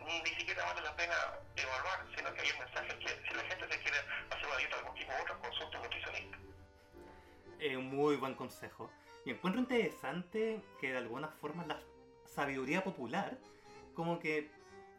ni 0.06 0.30
siquiera 0.34 0.64
vale 0.64 0.80
la 0.82 0.94
pena 0.96 1.14
evaluar, 1.56 2.06
sino 2.16 2.34
que 2.34 2.40
hay 2.40 2.50
un 2.50 2.58
mensaje 2.58 2.98
que 2.98 3.08
si 3.28 3.34
la 3.34 3.42
gente 3.44 3.68
se 3.68 3.80
quiere 3.80 3.98
hacer 4.30 4.46
una 4.46 4.56
dieta 4.56 4.76
de 4.76 4.82
algún 4.82 4.94
tipo 4.98 5.12
u 5.12 5.22
otro, 5.22 5.38
consulte 5.40 5.76
un 5.76 5.82
nutricionista. 5.84 6.38
Eh, 7.60 7.76
muy 7.78 8.16
buen 8.16 8.34
consejo. 8.34 8.90
Y 9.24 9.30
encuentro 9.30 9.60
interesante 9.60 10.60
que 10.80 10.92
de 10.92 10.98
alguna 10.98 11.28
forma 11.28 11.64
la 11.66 11.78
sabiduría 12.26 12.82
popular, 12.82 13.36
como 13.94 14.18
que, 14.18 14.50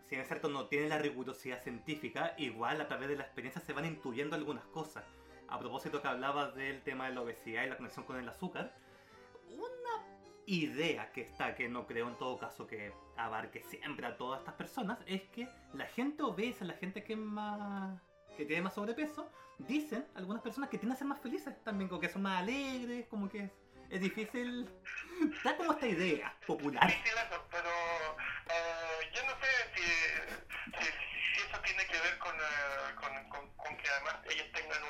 si 0.08 0.16
es 0.16 0.44
no 0.44 0.68
tiene 0.68 0.88
la 0.88 0.98
rigurosidad 0.98 1.62
científica, 1.64 2.34
igual 2.38 2.80
a 2.82 2.88
través 2.88 3.10
de 3.10 3.16
la 3.16 3.24
experiencia 3.24 3.62
se 3.62 3.74
van 3.74 3.86
intuyendo 3.86 4.36
algunas 4.36 4.66
cosas. 4.66 5.04
A 5.52 5.60
propósito 5.60 6.02
que 6.02 6.08
hablabas 6.08 6.56
del 6.56 6.82
tema 6.82 7.10
de 7.10 7.14
la 7.14 7.22
obesidad 7.22 7.66
y 7.66 7.70
la 7.70 7.76
conexión 7.76 8.06
con 8.06 8.18
el 8.18 8.28
azúcar, 8.28 8.74
una 9.50 10.08
idea 10.46 11.12
que 11.12 11.22
está, 11.22 11.56
que 11.56 11.68
no 11.68 11.86
creo 11.86 12.08
en 12.08 12.18
todo 12.18 12.38
caso 12.38 12.66
que 12.66 12.94
abarque 13.18 13.62
siempre 13.62 14.08
a 14.08 14.16
todas 14.16 14.40
estas 14.40 14.56
personas, 14.56 15.00
es 15.06 15.24
que 15.24 15.50
la 15.74 15.86
gente 15.88 16.24
obesa, 16.24 16.64
la 16.64 16.76
gente 16.76 17.04
que 17.04 17.18
más 17.18 18.00
que 18.38 18.46
tiene 18.46 18.62
más 18.62 18.74
sobrepeso, 18.74 19.30
dicen 19.58 20.08
algunas 20.16 20.42
personas 20.42 20.70
que 20.70 20.78
tienden 20.78 20.96
a 20.96 21.00
ser 21.00 21.08
más 21.08 21.20
felices 21.20 21.54
también, 21.66 21.90
como 21.90 22.00
que 22.00 22.08
son 22.08 22.22
más 22.22 22.42
alegres, 22.42 23.06
como 23.08 23.28
que 23.28 23.44
es, 23.44 23.52
es 23.90 24.02
difícil. 24.02 24.70
Da 25.44 25.56
como 25.56 25.74
esta 25.74 25.88
idea 25.88 26.36
popular 26.48 26.90
eh, 26.90 26.96
yo 29.14 29.22
no 29.24 29.32
sé 29.40 29.48
si, 29.76 29.84
si, 30.80 30.86
si 30.86 31.42
eso 31.48 31.60
tiene 31.64 31.86
que 31.86 32.00
ver 32.00 32.18
con, 32.18 32.36
eh, 32.36 32.96
con, 32.96 33.30
con, 33.30 33.54
con 33.56 33.78
que 33.78 33.88
además 33.88 34.16
ellos 34.30 34.48
tengan 34.52 34.82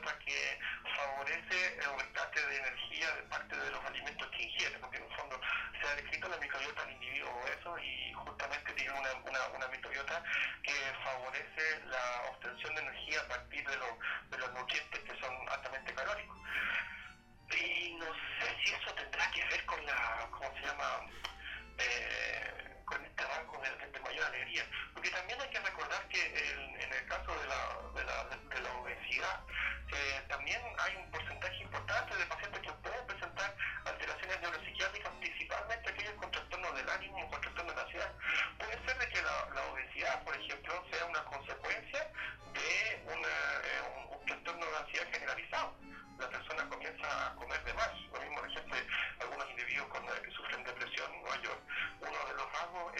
que 0.00 0.58
favorece 0.96 1.74
el 1.76 1.98
rescate 1.98 2.46
de 2.46 2.56
energía 2.56 3.10
de 3.14 3.22
parte 3.24 3.56
de 3.56 3.70
los 3.70 3.84
alimentos 3.84 4.26
que 4.30 4.42
ingieren, 4.42 4.80
porque 4.80 4.96
en 4.96 5.04
el 5.04 5.16
fondo 5.16 5.40
se 5.78 5.86
ha 5.86 5.94
descrito 5.96 6.28
la 6.28 6.36
microbiota 6.38 6.82
al 6.82 6.92
individuo 6.92 7.30
obeso 7.42 7.78
y 7.78 8.12
justamente 8.14 8.72
tiene 8.72 8.92
una, 8.92 9.12
una, 9.14 9.48
una 9.48 9.68
microbiota 9.68 10.24
que 10.62 10.72
favorece 11.04 11.80
la 11.86 12.30
obtención 12.30 12.74
de 12.74 12.80
energía 12.80 13.20
a 13.20 13.28
partir 13.28 13.68
de, 13.68 13.76
los 13.76 13.90
de 14.30 14.38
los 14.38 14.52
nutrientes 14.54 15.00
que 15.00 15.20
son 15.20 15.48
altamente 15.50 15.94
calóricos. 15.94 16.38
Y 17.50 17.92
no 17.98 18.06
sé 18.06 18.56
si 18.64 18.72
eso 18.72 18.94
tendrá 18.94 19.30
que 19.30 19.44
ver 19.44 19.66
con 19.66 19.84
la, 19.84 20.26
¿cómo 20.30 20.54
se 20.54 20.66
llama? 20.66 21.06
Eh, 21.78 22.71
con 22.92 23.04
este 23.06 23.24
banco 23.24 23.58
de, 23.62 23.86
de, 23.88 24.00
mayor 24.00 24.24
alegría. 24.24 24.64
Porque 24.92 25.10
también 25.10 25.40
hay 25.40 25.48
que 25.48 25.60
recordar 25.60 26.08
que 26.08 26.20
en, 26.20 26.80
en 26.80 26.92
el 26.92 27.06
caso 27.06 27.32
de 27.40 27.46
la, 27.48 27.60
de 27.96 28.04
la, 28.04 28.24
de 28.36 28.60
la 28.60 28.72
obesidad, 28.80 29.40
eh, 29.92 30.22
también 30.28 30.60
hay 30.78 30.96
un 30.96 31.10
porcentaje 31.10 31.62
importante 31.62 32.16
de 32.16 32.26
pacientes 32.26 32.60
que 32.60 32.72
pueden 32.84 33.06
presentar 33.06 33.56
alteraciones 33.84 34.40
neuropsiquiátricas, 34.40 35.12
principalmente 35.20 35.90
aquellos 35.90 36.14
con 36.14 36.30
trastornos 36.30 36.74
del 36.76 36.88
ánimo 36.90 37.30
con 37.30 37.40
trastornos 37.40 37.74
de 37.74 37.80
la 37.80 37.86
ansiedad. 37.86 38.12
Puede 38.58 38.86
ser 38.86 38.98
de 38.98 39.08
que 39.08 39.22
la, 39.22 39.48
la 39.54 39.62
obesidad, 39.72 40.24
por 40.24 40.36
ejemplo, 40.36 40.84
sea 40.90 41.04
una 41.06 41.24
consecuencia 41.24 42.12
de 42.52 43.02
una, 43.06 43.28
eh, 43.28 43.82
un, 43.96 44.20
un 44.20 44.26
trastorno 44.26 44.66
de 44.66 44.76
ansiedad 44.76 45.08
generalizado 45.12 45.74
la 46.22 46.28
persona 46.28 46.68
comienza 46.68 47.26
a 47.26 47.34
comer 47.34 47.64
de 47.64 47.74
más. 47.74 47.90
Lo 48.12 48.20
mismo, 48.20 48.36
por 48.36 48.50
ejemplo, 48.50 48.76
algunos 49.20 49.50
individuos 49.50 49.88
con, 49.88 50.04
eh, 50.04 50.22
que 50.22 50.30
sufren 50.30 50.62
depresión 50.62 50.71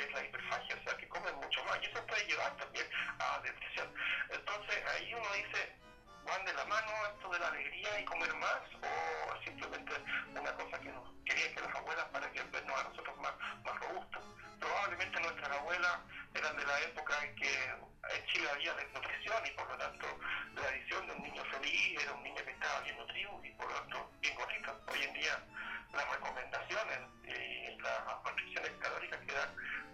es 0.03 0.13
la 0.13 0.25
hiperfagia, 0.25 0.77
o 0.77 0.83
sea, 0.83 0.97
que 0.97 1.09
comen 1.09 1.35
mucho 1.37 1.65
más. 1.65 1.79
Y 1.83 1.87
eso 1.87 2.07
puede 2.07 2.25
llevar 2.27 2.57
también 2.57 2.87
a 3.19 3.41
depresión. 3.41 3.95
Entonces, 4.31 4.85
ahí 4.95 5.15
uno 5.15 5.27
dice, 5.35 5.77
¿van 6.27 6.45
de 6.45 6.53
la 6.55 6.65
mano 6.65 6.93
esto 7.15 7.29
de 7.31 7.39
la 7.39 7.49
alegría 7.49 8.01
y 8.01 8.05
comer 8.05 8.35
más? 8.35 8.63
¿O 8.83 9.45
simplemente 9.45 9.93
una 10.35 10.55
cosa 10.55 10.79
que 10.81 10.91
nos 10.91 11.09
querían 11.25 11.55
que 11.55 11.61
las 11.61 11.75
abuelas 11.75 12.05
para 12.07 12.31
que 12.33 12.43
vernos 12.43 12.81
a 12.81 12.89
nosotros 12.89 13.17
más, 13.19 13.33
más 13.65 13.81
robustos? 13.81 14.25
Probablemente 14.59 15.21
nuestras 15.21 15.51
abuelas 15.51 15.99
eran 16.35 16.57
de 16.57 16.65
la 16.65 16.81
época 16.81 17.25
en 17.25 17.35
que 17.37 17.53
en 18.15 18.27
Chile 18.27 18.49
había 18.53 18.75
desnutrición 18.75 19.47
y 19.47 19.51
por 19.51 19.69
lo 19.69 19.77
tanto 19.77 20.07
la 20.55 20.69
adición 20.69 21.07
de 21.07 21.13
un 21.15 21.23
niño 21.23 21.45
feliz 21.45 22.03
era 22.03 22.13
un 22.13 22.23
niño 22.23 22.45
que 22.45 22.51
estaba 22.51 22.81
bien 22.81 22.97
nutrido 22.97 23.41
y 23.45 23.51
por 23.51 23.69
lo 23.69 23.75
tanto 23.81 24.11
bien 24.21 24.35
gordito. 24.35 24.81
Hoy 24.89 25.03
en 25.03 25.15
día 25.15 25.39
las 25.93 26.11
recomendaciones 26.11 26.99
y 27.25 27.81
las 27.83 28.25
restricciones 28.25 28.73
calóricas 28.81 29.21
que 29.21 29.33
dan 29.33 29.51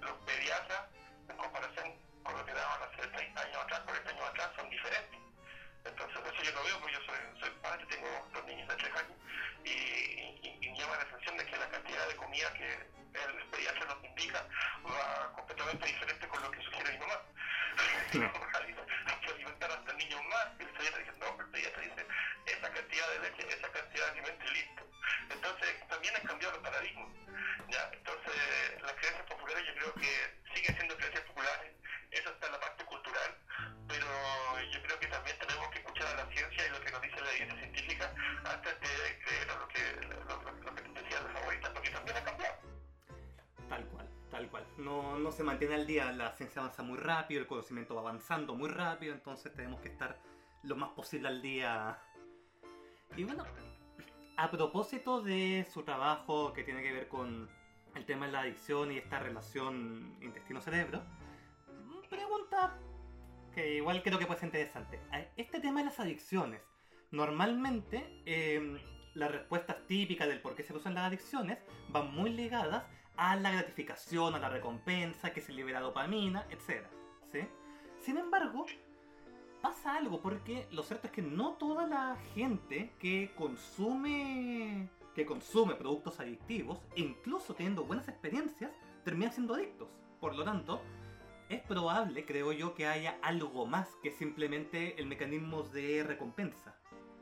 los 0.08 0.18
pediatras 0.24 0.82
en 1.28 1.36
comparación 1.36 1.94
con 2.22 2.36
lo 2.36 2.44
que 2.44 2.52
daban 2.52 2.82
hace 2.82 3.06
30 3.06 3.40
años 3.40 3.56
atrás, 3.56 3.80
40 3.84 4.10
años 4.10 4.24
atrás, 4.28 4.50
son 4.56 4.70
diferentes. 4.70 5.20
Entonces 5.84 6.18
eso 6.18 6.42
yo 6.42 6.52
lo 6.52 6.64
veo 6.64 6.80
porque 6.80 6.94
yo 6.94 7.00
soy, 7.06 7.40
soy 7.40 7.50
padre, 7.62 7.86
tengo 7.86 8.08
dos 8.32 8.44
niños 8.44 8.68
de 8.68 8.76
3 8.76 8.94
años 8.96 9.16
y, 9.64 9.70
y, 9.70 10.58
y 10.60 10.78
llama 10.78 10.96
la 10.96 11.02
atención 11.02 11.36
de 11.36 11.46
que 11.46 11.56
la 11.56 11.68
cantidad 11.70 12.08
de 12.08 12.16
comida 12.16 12.52
que 12.54 12.98
el 13.14 13.44
pediatra 13.50 13.86
nos 13.86 14.04
indica 14.04 14.44
va 14.84 15.32
completamente 15.32 15.86
diferente 15.86 16.28
con 16.28 16.42
lo 16.42 16.50
que 16.50 16.62
sugiere 16.62 16.92
mi 16.92 16.98
mamá. 16.98 17.20
Hay 17.78 19.20
que 19.20 19.30
alimentar 19.30 19.70
hasta 19.70 19.92
niños 19.94 20.20
más. 20.28 20.46
Y 20.58 20.62
el 20.62 20.68
pediatra 20.70 20.98
dice, 20.98 21.12
no, 21.18 21.40
el 21.40 21.50
pediatra 21.50 21.82
dice, 21.82 22.06
esa 22.46 22.70
cantidad 22.72 23.10
de 23.10 23.18
leche, 23.20 23.48
esa 23.48 23.70
cantidad 23.70 24.04
de 24.06 24.10
alimento 24.12 24.44
y 24.44 24.54
listo. 24.54 24.82
Entonces, 25.30 25.88
también 25.88 26.16
han 26.16 26.22
cambiado 26.22 26.54
los 26.54 26.62
paradigmas. 26.62 27.08
¿ya? 27.68 27.90
Entonces, 27.92 28.77
yo 29.68 29.74
creo 29.74 29.94
que 29.94 30.54
siguen 30.54 30.76
siendo 30.76 30.96
creencias 30.96 31.24
populares. 31.24 31.72
Eso 32.10 32.30
está 32.30 32.46
en 32.46 32.52
la 32.52 32.60
parte 32.60 32.84
cultural. 32.84 33.30
Pero 33.86 34.06
yo 34.72 34.82
creo 34.82 35.00
que 35.00 35.06
también 35.06 35.36
tenemos 35.38 35.68
que 35.70 35.78
escuchar 35.78 36.06
a 36.06 36.24
la 36.24 36.32
ciencia 36.32 36.66
y 36.66 36.70
lo 36.70 36.80
que 36.80 36.90
nos 36.90 37.02
dice 37.02 37.20
la 37.20 37.30
evidencia 37.32 37.58
científica 37.58 38.14
antes 38.44 38.80
de 38.80 39.18
creer 39.24 39.46
lo 39.48 39.68
que, 39.68 40.06
lo, 40.06 40.52
lo, 40.62 40.74
que 40.74 40.82
te 40.82 41.02
decía 41.02 41.20
de 41.20 41.32
favorita, 41.32 41.72
porque 41.72 41.90
también 41.90 42.16
ha 42.16 42.24
cambiado. 42.24 42.56
Tal 43.68 43.86
cual, 43.88 44.08
tal 44.30 44.50
cual. 44.50 44.66
No, 44.78 45.18
no 45.18 45.32
se 45.32 45.42
mantiene 45.42 45.74
al 45.74 45.86
día, 45.86 46.12
la 46.12 46.32
ciencia 46.32 46.62
avanza 46.62 46.82
muy 46.82 46.98
rápido, 46.98 47.40
el 47.40 47.46
conocimiento 47.46 47.94
va 47.94 48.00
avanzando 48.02 48.54
muy 48.54 48.68
rápido, 48.68 49.14
entonces 49.14 49.52
tenemos 49.54 49.80
que 49.80 49.88
estar 49.88 50.18
lo 50.62 50.76
más 50.76 50.90
posible 50.90 51.28
al 51.28 51.42
día. 51.42 51.98
Y 53.16 53.24
bueno, 53.24 53.44
a 54.36 54.50
propósito 54.50 55.20
de 55.20 55.66
su 55.72 55.82
trabajo 55.82 56.52
que 56.52 56.62
tiene 56.62 56.82
que 56.82 56.92
ver 56.92 57.08
con 57.08 57.50
el 57.94 58.04
tema 58.04 58.26
de 58.26 58.32
la 58.32 58.40
adicción 58.40 58.92
y 58.92 58.98
esta 58.98 59.18
relación 59.18 60.16
intestino-cerebro, 60.20 61.02
pregunta 62.08 62.78
que 63.54 63.76
igual 63.76 64.02
creo 64.02 64.18
que 64.18 64.26
puede 64.26 64.40
ser 64.40 64.48
interesante. 64.48 65.00
Este 65.36 65.60
tema 65.60 65.80
de 65.80 65.86
las 65.86 66.00
adicciones, 66.00 66.60
normalmente 67.10 68.22
eh, 68.26 68.80
las 69.14 69.30
respuestas 69.30 69.86
típicas 69.86 70.28
del 70.28 70.40
por 70.40 70.54
qué 70.54 70.62
se 70.62 70.68
producen 70.68 70.94
las 70.94 71.06
adicciones 71.06 71.58
van 71.90 72.14
muy 72.14 72.30
ligadas 72.30 72.84
a 73.16 73.36
la 73.36 73.50
gratificación, 73.50 74.34
a 74.34 74.38
la 74.38 74.48
recompensa, 74.48 75.32
que 75.32 75.40
se 75.40 75.52
libera 75.52 75.80
dopamina, 75.80 76.46
etc. 76.50 76.86
¿sí? 77.32 77.40
Sin 78.00 78.16
embargo, 78.16 78.64
pasa 79.60 79.96
algo 79.96 80.20
porque 80.22 80.68
lo 80.70 80.82
cierto 80.84 81.08
es 81.08 81.12
que 81.12 81.22
no 81.22 81.54
toda 81.54 81.86
la 81.86 82.16
gente 82.34 82.92
que 83.00 83.32
consume 83.34 84.88
que 85.18 85.26
consume 85.26 85.74
productos 85.74 86.20
adictivos, 86.20 86.78
incluso 86.94 87.52
teniendo 87.52 87.82
buenas 87.82 88.06
experiencias, 88.06 88.70
termina 89.04 89.32
siendo 89.32 89.54
adictos. 89.54 89.88
Por 90.20 90.36
lo 90.36 90.44
tanto, 90.44 90.80
es 91.48 91.60
probable, 91.62 92.24
creo 92.24 92.52
yo, 92.52 92.76
que 92.76 92.86
haya 92.86 93.18
algo 93.20 93.66
más 93.66 93.88
que 94.00 94.12
simplemente 94.12 94.94
el 94.96 95.06
mecanismo 95.06 95.64
de 95.64 96.04
recompensa. 96.04 96.76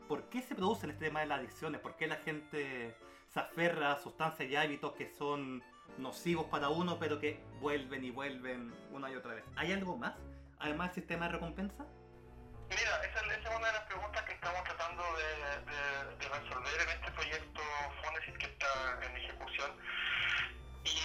¿Por 0.08 0.24
qué 0.28 0.42
se 0.42 0.54
producen 0.54 0.90
este 0.90 1.06
tema 1.06 1.20
de 1.20 1.26
las 1.26 1.38
adicciones? 1.38 1.80
¿Por 1.80 1.96
qué 1.96 2.06
la 2.06 2.16
gente 2.16 2.94
se 3.28 3.40
aferra 3.40 3.92
a 3.92 3.98
sustancias 3.98 4.46
y 4.46 4.56
hábitos 4.56 4.92
que 4.92 5.08
son 5.08 5.64
nocivos 5.96 6.44
para 6.48 6.68
uno, 6.68 6.98
pero 6.98 7.18
que 7.18 7.40
vuelven 7.62 8.04
y 8.04 8.10
vuelven 8.10 8.74
una 8.92 9.10
y 9.10 9.16
otra 9.16 9.36
vez? 9.36 9.44
¿Hay 9.56 9.72
algo 9.72 9.96
más? 9.96 10.12
Además 10.58 10.88
del 10.88 10.96
sistema 10.96 11.28
de 11.28 11.32
recompensa? 11.32 11.86
Mira, 12.68 13.04
esa, 13.06 13.20
esa, 13.20 13.48
es 13.48 13.56
una 13.56 13.68
de 13.68 13.72
las 13.72 13.86
preguntas 13.86 14.22
que 14.24 14.32
estamos 14.32 14.62
tratando 14.64 15.02
de, 15.02 15.72
de, 15.72 16.16
de 16.18 16.28
Y 20.84 20.98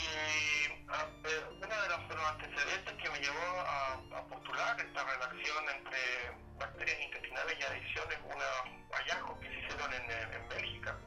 a, 0.89 1.02
eh, 1.04 1.45
uno 1.50 1.67
de 1.67 1.82
de 1.82 2.15
los, 2.15 2.26
antecedentes 2.26 2.93
que 3.02 3.10
me 3.10 3.19
llevó 3.19 3.60
a, 3.62 4.26
postular 4.30 4.80
esta 4.80 5.04
relación 5.04 5.69
entre 5.69 6.32
bacterias 6.58 7.02
intestinales 7.02 7.58
y 7.60 7.63
adicciones, 7.63 8.17
unos 8.26 8.91
hallazgos 8.91 9.39
que 9.39 9.47
se 9.47 9.60
hicieron 9.60 9.93
en, 9.93 10.12
en 10.12 10.50
Bélgica, 10.50 10.97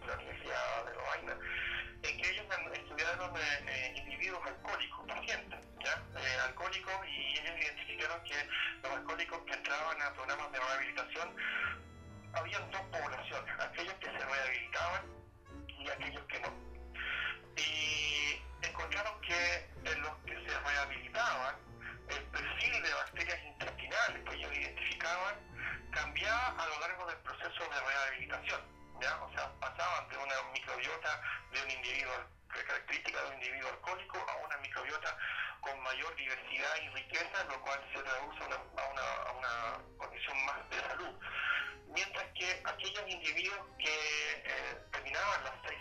en 0.00 0.06
la 0.06 0.14
Universidad 0.14 0.84
de 0.86 0.94
Lovaina, 0.94 1.36
en 2.02 2.16
que 2.16 2.30
ellos 2.30 2.46
estudiaron 2.72 3.36
eh, 3.36 3.40
eh, 3.68 3.94
individuos 3.96 4.40
alcohólicos, 4.46 5.06
pacientes, 5.06 5.60
¿ya? 5.84 6.02
Eh, 6.18 6.40
alcohólicos, 6.46 6.94
y 7.06 7.38
ellos 7.38 7.52
identificaron 7.60 8.22
que 8.24 8.48
los 8.82 8.92
alcohólicos 8.92 9.38
que 9.44 9.52
entraban 9.54 10.02
a 10.02 10.12
programas 10.14 10.52
de 10.52 10.58
rehabilitación, 10.58 11.36
habían 12.32 12.70
dos 12.70 12.82
poblaciones, 12.82 13.60
aquellos 13.60 13.94
que 13.94 14.06
se 14.06 14.18
rehabilitaban 14.18 15.02
y 15.68 15.88
aquellos 15.88 16.24
encontraron 18.90 19.20
que 19.20 19.70
en 19.84 20.02
los 20.02 20.16
que 20.26 20.34
se 20.34 20.60
rehabilitaban, 20.60 21.56
el 22.08 22.22
perfil 22.24 22.82
de 22.82 22.94
bacterias 22.94 23.38
intestinales 23.44 24.28
que 24.28 24.34
ellos 24.34 24.52
identificaban 24.52 25.34
cambiaba 25.92 26.48
a 26.58 26.66
lo 26.66 26.80
largo 26.80 27.06
del 27.06 27.16
proceso 27.18 27.68
de 27.70 27.80
rehabilitación. 27.80 28.60
¿ya? 29.00 29.16
O 29.22 29.32
sea, 29.32 29.52
pasaban 29.60 30.08
de 30.08 30.16
una 30.16 30.34
microbiota 30.52 31.22
de 31.52 31.62
un 31.62 31.70
individuo, 31.70 32.14
característica 32.48 33.22
de 33.22 33.28
un 33.28 33.34
individuo 33.34 33.70
alcohólico, 33.70 34.18
a 34.28 34.46
una 34.46 34.56
microbiota 34.58 35.16
con 35.60 35.80
mayor 35.82 36.16
diversidad 36.16 36.76
y 36.82 36.88
riqueza, 36.88 37.44
lo 37.44 37.60
cual 37.62 37.80
se 37.94 38.02
traduce 38.02 38.42
a 38.42 38.46
una, 38.46 38.56
a 38.56 38.90
una, 38.90 39.02
a 39.02 39.32
una 39.32 39.98
condición 39.98 40.44
más 40.46 40.68
de 40.70 40.80
salud. 40.80 41.14
Mientras 41.86 42.24
que 42.34 42.62
aquellos 42.64 43.08
individuos 43.08 43.60
que 43.78 44.42
eh, 44.44 44.82
terminaban 44.90 45.44
las 45.44 45.54
seis 45.66 45.78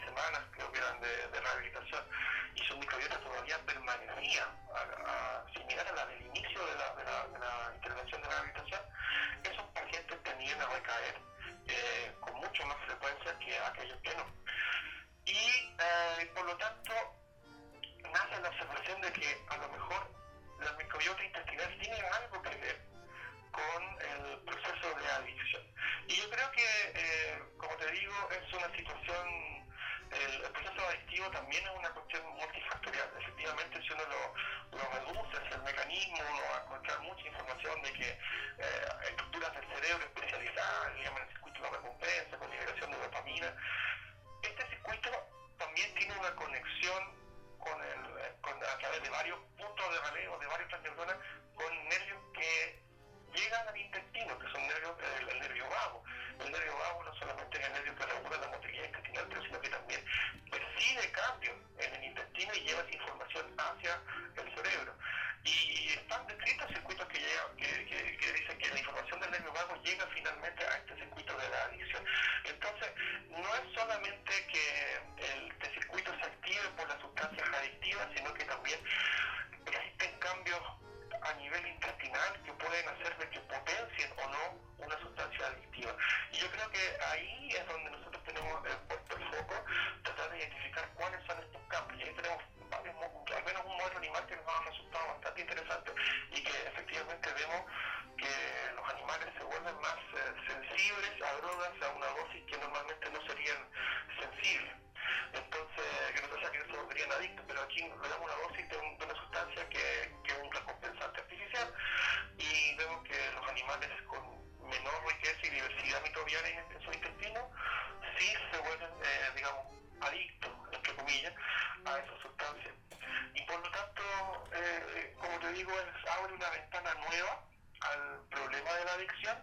abre 125.67 126.34
una 126.34 126.50
ventana 126.52 126.93
nueva 126.93 127.43
al 127.82 128.22
problema 128.30 128.74
de 128.74 128.86
la 128.86 128.93
adicción, 128.93 129.38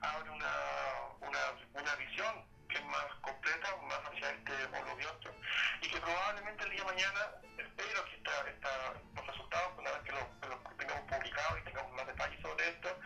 abre 0.00 0.30
una, 0.30 0.52
una, 1.20 1.38
una 1.74 1.94
visión 1.94 2.44
que 2.68 2.76
es 2.76 2.84
más 2.86 3.06
completa, 3.20 3.76
más 3.88 4.00
hacia 4.10 4.30
este 4.30 4.52
holobionto, 4.66 5.30
y 5.80 5.88
que 5.88 6.00
probablemente 6.00 6.64
el 6.64 6.70
día 6.70 6.80
de 6.80 6.86
mañana, 6.86 7.20
espero 7.56 8.04
que 8.04 8.16
esta, 8.16 8.48
esta, 8.48 8.92
los 9.14 9.26
resultados, 9.26 9.78
una 9.78 9.90
vez 9.92 10.02
que 10.02 10.12
lo, 10.12 10.40
que 10.40 10.48
lo 10.48 10.76
tengamos 10.76 11.12
publicado 11.12 11.58
y 11.58 11.62
tengamos 11.62 11.92
más 11.92 12.06
detalles 12.06 12.40
sobre 12.42 12.68
esto, 12.68 12.98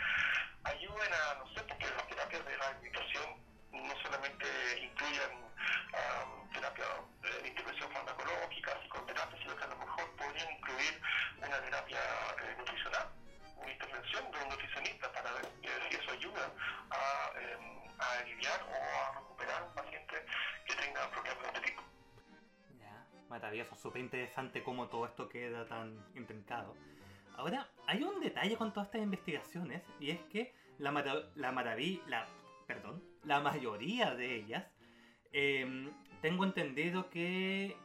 ayuden 0.64 1.12
a, 1.12 1.34
no 1.34 1.54
sé, 1.54 1.62
porque 1.64 1.84
las 1.84 2.08
terapias 2.08 2.44
de 2.46 2.56
rehabilitación 2.56 3.48
no 3.72 3.94
solamente 4.02 4.46
incluyen 4.80 5.32
um, 5.92 6.50
terapia 6.52 6.86
de 7.20 7.48
intervención 7.48 7.92
farmacológica, 7.92 8.72
psicoterapia, 8.80 9.38
sino 9.38 9.56
que 9.56 9.64
a 9.64 9.68
lo 9.68 9.76
mejor 9.76 10.16
podrían 10.16 10.50
incluir 10.52 11.02
una 11.38 11.60
terapia 11.60 12.00
de 14.02 14.44
un 14.44 14.48
nutricionista 14.50 15.12
para 15.12 15.32
ver 15.32 15.44
si 15.90 15.96
eso 15.96 16.10
ayuda 16.12 16.52
a, 16.90 17.38
eh, 17.40 17.90
a 17.98 18.18
aliviar 18.20 18.62
o 18.62 18.74
a 18.74 19.18
recuperar 19.18 19.62
un 19.64 19.74
paciente 19.74 20.14
que 20.64 20.74
tenga 20.74 21.10
problemas 21.10 21.42
de 21.42 21.48
este 21.48 21.60
tipo. 21.68 21.82
Ya, 22.78 23.06
maravilloso, 23.28 23.74
súper 23.74 24.02
interesante 24.02 24.62
cómo 24.62 24.86
todo 24.88 25.06
esto 25.06 25.28
queda 25.28 25.66
tan 25.66 25.98
intrincado. 26.14 26.76
Ahora, 27.36 27.68
hay 27.86 28.02
un 28.02 28.20
detalle 28.20 28.56
con 28.56 28.72
todas 28.72 28.88
estas 28.88 29.02
investigaciones 29.02 29.82
y 29.98 30.10
es 30.10 30.20
que 30.30 30.54
la, 30.78 30.92
mara 30.92 31.14
la 31.34 31.50
maravilla, 31.50 32.02
la, 32.06 32.28
perdón, 32.66 33.02
la 33.24 33.40
mayoría 33.40 34.14
de 34.14 34.36
ellas, 34.36 34.64
eh, 35.32 35.90
tengo 36.20 36.44
entendido 36.44 37.10
que, 37.10 37.76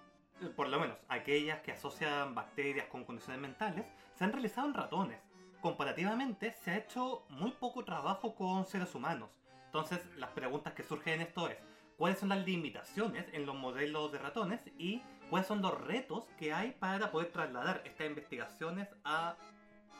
por 0.55 0.69
lo 0.69 0.79
menos 0.79 0.97
aquellas 1.07 1.61
que 1.61 1.71
asocian 1.71 2.35
bacterias 2.35 2.87
con 2.87 3.03
condiciones 3.03 3.41
mentales, 3.41 3.85
se 4.13 4.23
han 4.23 4.31
realizado 4.31 4.67
en 4.67 4.73
ratones. 4.75 5.32
Comparativamente, 5.63 6.51
se 6.51 6.71
ha 6.71 6.77
hecho 6.77 7.25
muy 7.29 7.51
poco 7.51 7.85
trabajo 7.85 8.35
con 8.35 8.65
seres 8.65 8.93
humanos. 8.95 9.29
Entonces, 9.67 10.05
las 10.17 10.29
preguntas 10.31 10.73
que 10.73 10.83
surgen 10.83 11.13
en 11.13 11.21
esto 11.21 11.47
es, 11.47 11.57
¿cuáles 11.97 12.19
son 12.19 12.27
las 12.27 12.45
limitaciones 12.45 13.25
en 13.31 13.45
los 13.45 13.55
modelos 13.55 14.11
de 14.11 14.19
ratones 14.19 14.59
y 14.77 15.01
cuáles 15.29 15.47
son 15.47 15.61
los 15.61 15.79
retos 15.79 16.25
que 16.37 16.51
hay 16.51 16.71
para 16.71 17.11
poder 17.11 17.31
trasladar 17.31 17.81
estas 17.85 18.07
investigaciones 18.07 18.89
a 19.05 19.37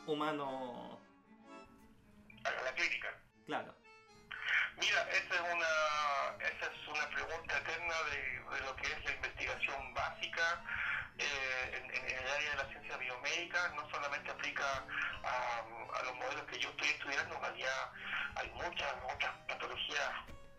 humanos? 0.06 0.98
A 2.44 2.62
la 2.62 2.74
clínica. 2.74 3.18
Claro. 3.46 3.74
Mira, 4.78 5.00
esa 5.12 5.34
es 5.34 5.54
una, 5.54 6.44
esa 6.46 6.66
es 6.66 6.88
una 6.88 7.08
pregunta 7.08 7.56
eterna 7.56 7.94
de, 8.10 8.54
de 8.54 8.66
lo 8.66 8.76
que 8.76 8.86
es 8.92 9.04
la 9.06 9.12
básica 9.94 10.62
eh, 11.18 11.82
en, 11.82 11.90
el 11.94 12.28
área 12.28 12.50
de 12.50 12.56
la 12.56 12.68
ciencia 12.70 12.96
biomédica. 12.96 13.68
No 13.76 13.88
solamente 13.90 14.30
aplica 14.30 14.84
a, 15.22 16.02
los 16.02 16.16
modelos 16.16 16.44
que 16.44 16.58
yo 16.58 16.70
estoy 16.70 16.88
estudiando, 16.88 17.34
en 17.36 17.40
realidad 17.40 17.90
hay 18.36 18.50
muchas 18.50 18.94
otras 19.12 19.32
patologías, 19.48 20.10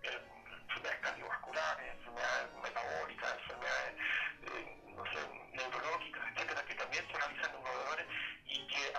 eh, 0.04 0.22
enfermedades 0.62 1.02
cardiovasculares, 1.02 1.94
enfermedades 1.94 2.54
metabólicas, 2.64 3.34
enfermedades, 3.34 3.96
eh, 4.44 4.82
neurológicas, 5.54 6.24
etcétera, 6.34 6.66
que 6.66 6.76
también 6.76 7.08
se 7.08 7.18
realizan 7.18 7.56
en 7.56 7.66
roedores 7.66 8.08
y 8.48 8.68
que 8.68 8.94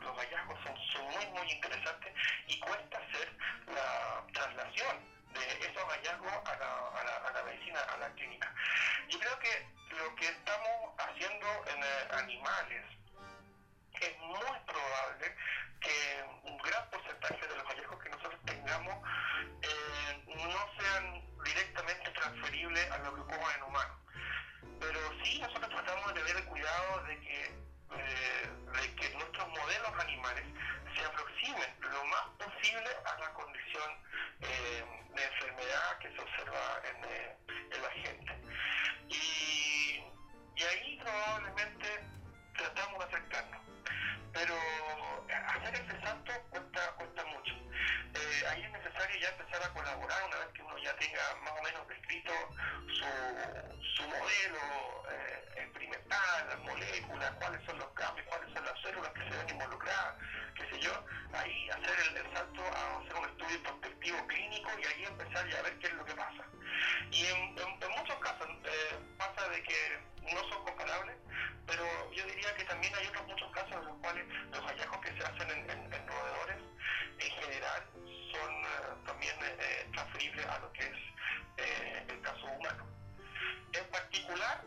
los 0.00 0.16
hallazgos 0.16 0.58
son, 0.62 0.76
son 0.92 1.04
muy, 1.04 1.26
muy 1.26 1.50
interesantes 1.50 2.12
y 2.46 2.60
cuesta 2.60 2.98
hacer 2.98 3.32
la 3.66 4.24
traslación 4.32 5.17
de 5.34 5.66
esos 5.66 5.84
hallazgos 5.84 6.32
a 6.32 6.56
la, 6.56 7.00
a 7.00 7.04
la, 7.04 7.16
a 7.28 7.32
la 7.32 7.42
medicina, 7.44 7.80
a 7.80 7.96
la 7.98 8.08
clínica. 8.10 8.54
Yo 9.08 9.18
creo 9.18 9.38
que 9.38 9.66
lo 9.96 10.14
que 10.16 10.26
estamos 10.26 10.92
haciendo 10.98 11.46
en 11.66 11.82
eh, 11.82 12.08
animales 12.12 12.84
es 14.00 14.18
muy 14.18 14.58
probable 14.66 15.34
que 15.80 16.24
un 16.44 16.58
gran 16.58 16.88
porcentaje 16.90 17.46
de 17.46 17.56
los 17.56 17.66
hallazgos 17.66 18.02
que 18.02 18.10
nosotros 18.10 18.40
eh, 81.58 82.06
el 82.08 82.20
caso 82.20 82.46
humano. 82.46 82.86
En 83.72 83.84
particular, 83.90 84.64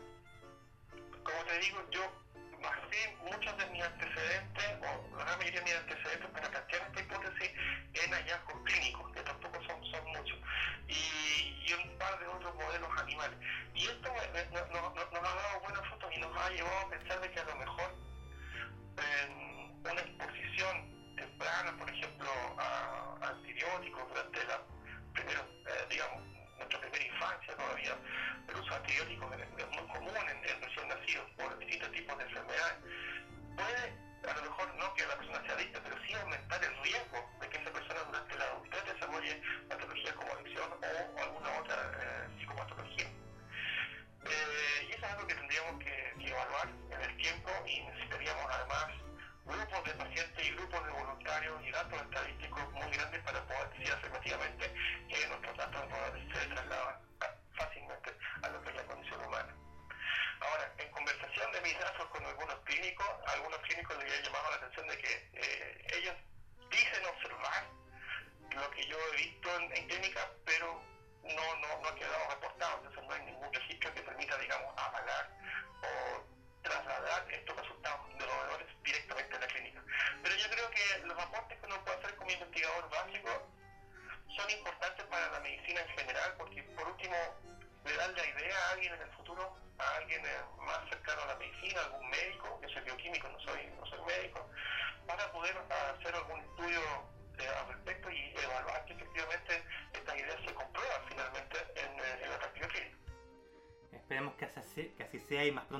como 1.24 1.44
te 1.44 1.58
digo, 1.58 1.78
yo 1.90 2.22
basé 2.62 3.16
muchos 3.24 3.56
de 3.58 3.66
mis 3.66 3.82
antecedentes, 3.82 4.64
o 4.80 5.16
la 5.16 5.24
gran 5.24 5.38
mayoría 5.38 5.60
de 5.60 5.64
mis 5.64 5.74
antecedentes 5.74 6.30
para 6.30 6.50
plantear 6.50 6.82
esta 6.82 7.00
hipótesis 7.00 7.50
en 7.94 8.12
hallazgos 8.12 8.62
clínicos, 8.64 9.12
que 9.12 9.20
tampoco 9.22 9.62
son, 9.66 9.84
son 9.90 10.06
muchos, 10.06 10.38
y, 10.88 11.64
y, 11.66 11.72
un 11.72 11.98
par 11.98 12.18
de 12.20 12.26
otros 12.26 12.54
modelos 12.54 12.90
animales. 12.98 13.38
Y 13.74 13.86
esto 13.86 14.08
nos, 14.52 14.70
nos, 14.70 16.36
ha 16.36 16.50
llevado 16.50 16.78
a 16.86 16.90
pensar 16.90 17.20
de 17.20 17.30
que 17.30 17.40
a 17.40 17.44
lo 17.44 17.56
mejor 17.56 17.94
una 19.90 20.00
exposición 20.00 21.16
temprana, 21.16 21.76
por 21.78 21.90
ejemplo, 21.90 22.30
a 22.58 23.18
antibióticos 23.22 24.08
durante 24.08 24.44
la 24.44 24.60
primera, 25.12 25.40
eh, 25.40 25.86
digamos, 25.90 26.31
nuestra 26.62 26.80
primera 26.80 27.04
infancia 27.04 27.56
todavía, 27.56 27.94
el 28.48 28.56
uso 28.56 28.80
de 28.80 28.92
es, 28.94 29.18
muy 29.18 29.86
común 29.88 30.14
en, 30.30 30.38
en 30.48 30.62
recién 30.62 30.88
nacidos 30.88 31.30
por 31.36 31.58
distintos 31.58 31.90
tipos 31.90 32.18
de 32.18 32.24
enfermedades, 32.24 32.76
puede 33.56 34.02
a 34.22 34.34
lo 34.34 34.42
mejor 34.42 34.74
no 34.76 34.94
que 34.94 35.06
la 35.06 35.16
persona 35.16 35.42
sea 35.44 35.54
adicta, 35.54 35.80
pero 35.82 35.96
sí 36.06 36.14
aumentar 36.14 36.62
el 36.62 36.76
riesgo 36.82 37.30
de 37.40 37.48
que 37.48 37.58
esa 37.58 37.72
persona 37.72 38.00
durante 38.06 38.38
la 38.38 38.44
adultez 38.44 38.84
desarrolle 38.84 39.42
patologías 39.68 40.14
como 40.14 40.32
adicción 40.32 40.70
o 40.72 41.22
alguna 41.22 41.50
otra 41.58 41.76
eh, 41.98 42.28
psicopatología. 42.38 43.06
Eh, 44.24 44.86
y 44.88 44.92
eso 44.92 45.06
es 45.06 45.12
algo 45.12 45.26
que 45.26 45.34
tendríamos 45.34 45.82
que, 45.82 46.02
evaluar 46.22 46.68
en 46.90 47.00
el 47.02 47.16
tiempo 47.16 47.50
y 47.66 47.82
necesitaríamos 47.82 48.46
además 48.48 48.86
grupos 49.44 49.84
de 49.84 49.94
pacientes 49.94 50.46
y 50.46 50.50
grupos 50.52 50.84
de 50.84 50.90
voluntarios 50.92 51.62
y 51.64 51.70
datos 51.72 52.00
estadísticos 52.02 52.72
muy 52.72 52.90
grandes 52.92 53.20
para 53.22 53.42
poder 53.46 53.70
decir 53.70 53.92
afirmativamente 53.92 54.74
que 55.08 55.28
nuestros 55.28 55.56
datos 55.56 55.82
se 56.32 56.46
trasladan 56.48 56.96
fácilmente 57.56 58.10
a 58.42 58.48
lo 58.48 58.61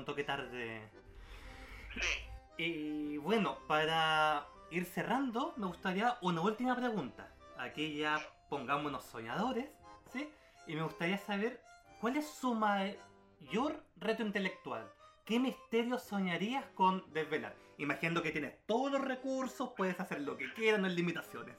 sea 0.05 0.15
y 0.15 0.15
más 0.15 0.15
pronto 0.15 0.15
que 0.15 0.23
tarde. 0.23 0.81
Sí. 1.93 2.01
Y 2.57 3.17
bueno, 3.17 3.57
para 3.67 4.47
ir 4.71 4.85
cerrando, 4.85 5.53
me 5.57 5.67
gustaría 5.67 6.17
una 6.21 6.41
última 6.41 6.75
pregunta. 6.75 7.31
Aquí 7.57 7.97
ya 7.97 8.19
pongámonos 8.49 9.03
soñadores, 9.05 9.69
¿sí? 10.11 10.29
Y 10.67 10.75
me 10.75 10.83
gustaría 10.83 11.17
saber 11.17 11.61
cuál 11.99 12.17
es 12.17 12.27
su 12.27 12.53
mayor 12.53 13.83
reto 13.97 14.23
intelectual. 14.23 14.91
¿Qué 15.25 15.39
misterio 15.39 15.97
soñarías 15.97 16.65
con 16.75 17.03
desvelar? 17.13 17.55
Imaginando 17.77 18.21
que 18.21 18.31
tienes 18.31 18.65
todos 18.65 18.91
los 18.91 19.01
recursos, 19.01 19.71
puedes 19.75 19.99
hacer 19.99 20.21
lo 20.21 20.37
que 20.37 20.53
quieras, 20.53 20.79
no 20.79 20.87
hay 20.87 20.95
limitaciones. 20.95 21.55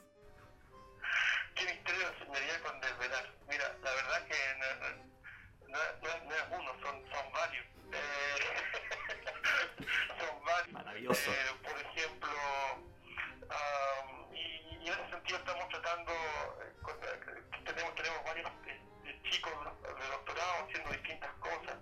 Eh, 11.14 11.54
por 11.62 11.78
ejemplo, 11.78 12.28
um, 12.74 14.34
y, 14.34 14.88
en 14.88 14.92
ese 14.92 15.10
sentido 15.10 15.38
estamos 15.38 15.68
tratando, 15.68 16.10
eh, 16.10 16.72
con, 16.82 16.98
tenemos, 17.64 17.94
tenemos 17.94 18.24
varios 18.24 18.50
chicos 19.22 19.52
de 19.80 20.06
doctorado 20.08 20.64
haciendo 20.64 20.90
distintas 20.90 21.30
cosas. 21.34 21.76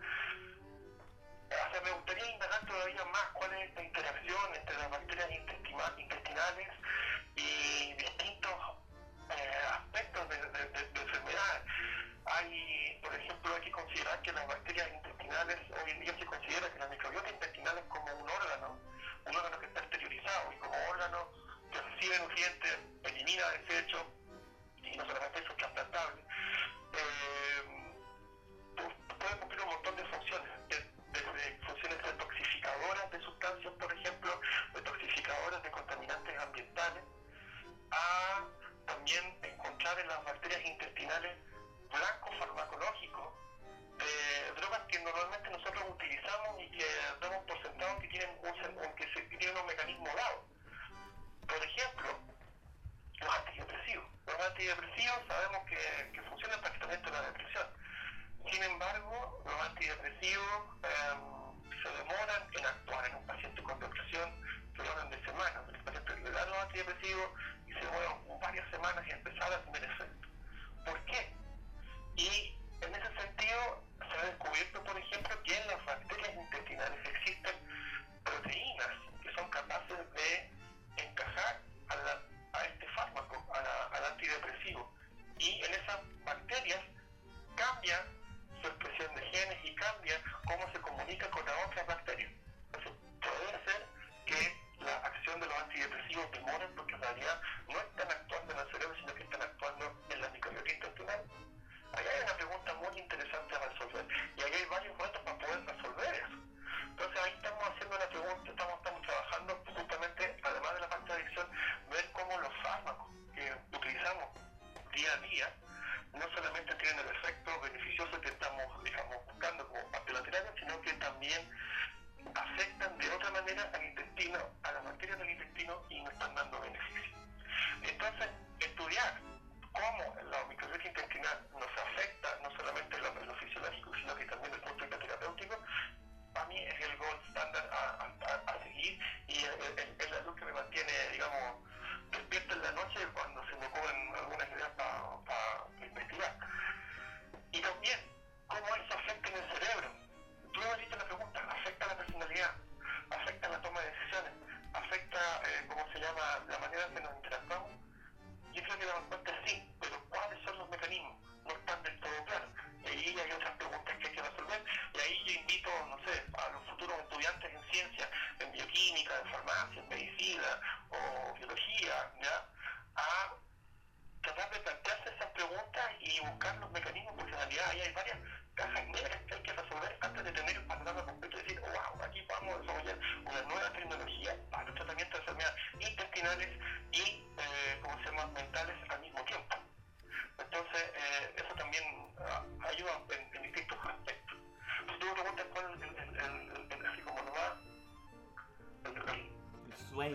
O 1.48 1.72
sea, 1.72 1.80
me 1.82 1.92
gustaría 1.92 2.30
indagar 2.30 2.66
todavía 2.66 3.04
más 3.06 3.24
cuál 3.32 3.54
es 3.54 3.70
esta 3.70 3.82
interacción 3.82 4.54
entre 4.54 4.76
las 4.76 4.90
bacterias 4.90 5.30
intestinales 5.30 6.68
y 7.34 7.94
distintos 7.94 8.54
eh, 9.30 9.60
aspectos 9.72 10.28
de, 10.28 10.36
de, 10.36 11.00
enfermedades. 11.00 11.62
Hay, 12.26 13.00
por 13.02 13.14
ejemplo, 13.14 13.54
hay 13.54 13.62
que 13.62 13.72
considerar 13.72 14.20
que 14.20 14.32
las 14.32 14.46
bacterias 14.46 14.88
intestinales, 14.92 15.56
hoy 15.82 15.90
en 15.90 16.00
día 16.00 16.18
se 16.18 16.26
considera 16.26 16.70
que 16.70 16.78
la 16.78 16.88
microbiota 16.88 17.30
intestinal 17.30 17.78
es 17.78 17.84
como 17.84 18.14
un 18.14 18.28
órgano, 18.28 18.91
un 19.32 19.38
órgano 19.38 19.58
que 19.60 19.66
está 19.66 19.80
exteriorizado 19.80 20.52
y 20.52 20.56
como 20.56 20.74
órgano 20.90 21.28
que 21.72 21.80
recibe 21.80 22.18
nutrientes, 22.18 22.78
elimina 23.04 23.48
desechos 23.50 24.02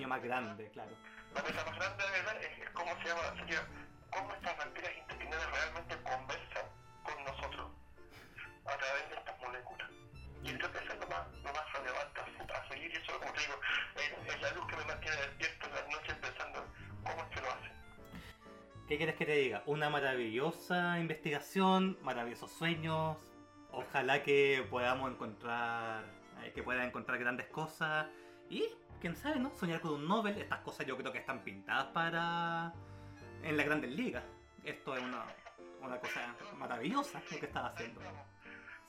más 0.07 0.23
grande, 0.23 0.69
claro. 0.71 0.91
La 1.33 1.43
meta 1.43 1.65
más 1.65 1.75
grande 1.75 2.03
de 2.03 2.11
verdad 2.11 2.41
es, 2.41 2.59
es 2.59 2.69
cómo 2.71 2.91
se 3.01 3.07
llama, 3.07 3.21
sería 3.37 3.67
cómo 4.11 4.33
estas 4.33 4.57
bacterias 4.57 4.93
intestinales 4.97 5.51
realmente 5.51 5.95
conversan 6.03 6.65
con 7.03 7.23
nosotros 7.23 7.71
a 8.65 8.77
través 8.77 9.09
de 9.09 9.15
estas 9.15 9.39
moléculas. 9.41 9.89
Y 10.43 10.53
creo 10.53 10.71
que 10.71 10.77
eso 10.79 10.93
es 10.93 10.99
lo 10.99 11.07
más, 11.07 11.27
lo 11.43 11.53
más 11.53 11.73
relevante 11.73 12.21
a, 12.53 12.67
seguir, 12.69 12.91
y 12.91 12.97
eso, 12.97 13.19
como 13.19 13.33
te 13.33 13.39
digo, 13.41 13.59
es, 13.95 14.33
es 14.33 14.41
la 14.41 14.51
luz 14.51 14.67
que 14.67 14.75
me 14.77 14.85
mantiene 14.85 15.17
despierto 15.17 15.67
en 15.67 15.73
las 15.73 15.87
noches 15.89 16.15
pensando 16.15 16.65
cómo 17.03 17.21
es 17.23 17.29
que 17.29 17.41
lo 17.41 17.51
hacen. 17.51 17.71
¿Qué 18.87 18.97
quieres 18.97 19.15
que 19.15 19.25
te 19.25 19.33
diga? 19.33 19.63
Una 19.65 19.89
maravillosa 19.89 20.99
investigación, 20.99 21.97
maravillosos 22.03 22.51
sueños. 22.51 23.17
Ojalá 23.71 24.23
que 24.23 24.65
podamos 24.69 25.11
encontrar, 25.11 26.05
eh, 26.43 26.51
que 26.53 26.63
puedan 26.63 26.87
encontrar 26.87 27.19
grandes 27.19 27.47
cosas. 27.47 28.07
Y, 28.49 28.65
quién 28.99 29.15
sabe, 29.15 29.39
¿no? 29.39 29.51
Soñar 29.55 29.79
con 29.81 29.93
un 29.93 30.07
Nobel. 30.07 30.37
Estas 30.37 30.59
cosas 30.59 30.85
yo 30.85 30.97
creo 30.97 31.11
que 31.11 31.19
están 31.19 31.43
pintadas 31.43 31.85
para... 31.87 32.73
en 33.43 33.57
las 33.57 33.65
grandes 33.65 33.91
ligas. 33.91 34.23
Esto 34.63 34.95
es 34.95 35.01
una, 35.03 35.23
una 35.81 35.99
cosa 35.99 36.35
maravillosa 36.57 37.21
lo 37.31 37.39
que 37.39 37.45
estás 37.45 37.73
haciendo. 37.73 38.01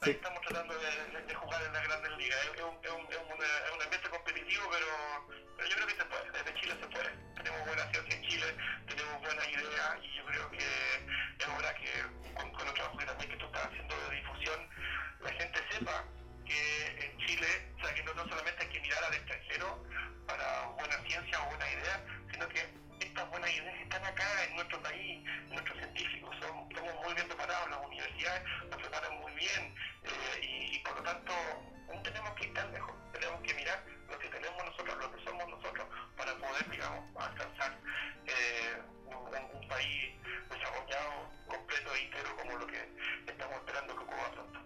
Ahí 0.00 0.12
estamos 0.12 0.40
tratando 0.42 0.74
de, 0.74 1.34
jugar 1.34 1.62
en 1.64 1.72
las 1.72 1.84
grandes 1.84 2.16
ligas. 2.18 2.38
Es, 2.44 2.50
es 2.58 2.62
un, 2.64 2.74
es, 2.84 2.90
un, 2.92 3.12
es, 3.12 3.18
una- 3.34 3.58
es 3.66 3.72
un 3.74 3.82
ambiente 3.82 4.08
competitivo, 4.10 4.62
pero, 4.70 4.86
pero 5.56 5.68
yo 5.68 5.74
creo 5.76 5.86
que 5.88 5.94
se 5.94 6.04
puede. 6.04 6.30
Desde 6.30 6.54
Chile 6.60 6.74
se 6.80 6.86
puede. 6.86 7.10
Tenemos 7.34 7.66
buena 7.66 7.82
ciencia 7.90 8.14
en 8.16 8.22
Chile, 8.22 8.46
tenemos 8.86 9.20
buenas 9.22 9.48
ideas 9.48 9.90
y 10.02 10.16
yo 10.16 10.24
creo 10.26 10.50
que 10.50 10.58
es 10.58 11.48
hora 11.48 11.74
que 11.74 11.90
con, 12.34 12.50
con 12.52 12.66
el 12.68 12.74
trabajo 12.74 12.98
que 12.98 13.06
también 13.06 13.30
que 13.30 13.36
tú 13.38 13.46
estás 13.46 13.66
haciendo 13.66 13.94
de 14.08 14.16
difusión, 14.16 14.68
la 15.20 15.30
gente 15.32 15.58
sepa 15.70 16.04
que 16.48 17.04
en 17.06 17.18
Chile, 17.26 17.46
o 17.78 17.84
sea, 17.84 17.94
que 17.94 18.02
no, 18.02 18.12
solamente 18.28 18.62
hay 18.62 18.68
que 18.68 18.80
mirar 18.80 19.04
al 19.04 19.14
extranjero 19.14 19.84
para 20.26 20.62
buena 20.78 20.96
ciencia 21.06 21.42
o 21.42 21.46
buena 21.46 21.70
idea, 21.70 22.00
sino 22.32 22.48
que 22.48 22.66
estas 23.00 23.28
buenas 23.30 23.50
ideas 23.54 23.80
están 23.80 24.04
acá 24.04 24.44
en 24.44 24.54
nuestro 24.56 24.82
país, 24.82 25.20
nuestros 25.50 25.78
científicos, 25.78 26.34
son, 26.40 26.66
estamos 26.70 26.94
muy 27.04 27.14
bien 27.14 27.28
preparados, 27.28 27.70
las 27.70 27.80
universidades 27.86 28.42
nos 28.70 28.80
preparan 28.80 29.18
muy 29.20 29.32
bien 29.34 29.74
eh, 30.04 30.40
y, 30.42 30.78
por 30.80 30.96
lo 30.96 31.02
tanto 31.02 31.32
no 31.94 32.02
tenemos 32.02 32.32
que 32.34 32.44
ir 32.44 32.54
tan 32.54 32.72
lejos, 32.72 32.94
tenemos 33.12 33.40
que 33.42 33.54
mirar 33.54 33.82
lo 34.08 34.18
que 34.18 34.28
tenemos 34.28 34.64
nosotros, 34.64 34.96
lo 34.98 35.12
que 35.12 35.24
somos 35.24 35.48
nosotros, 35.48 35.86
para 36.16 36.34
poder, 36.36 36.70
digamos, 36.70 37.16
alcanzar 37.16 37.72
eh, 38.26 38.76
un- 39.06 39.56
un 39.56 39.68
país 39.68 40.12
desarrollado, 40.50 41.30
completo 41.46 41.94
e 41.94 42.02
íntegro 42.02 42.36
como 42.36 42.56
lo 42.58 42.66
que 42.66 42.88
estamos 43.26 43.56
esperando 43.56 43.96
que 43.96 44.02
ocurra 44.04 44.30
pronto. 44.32 44.57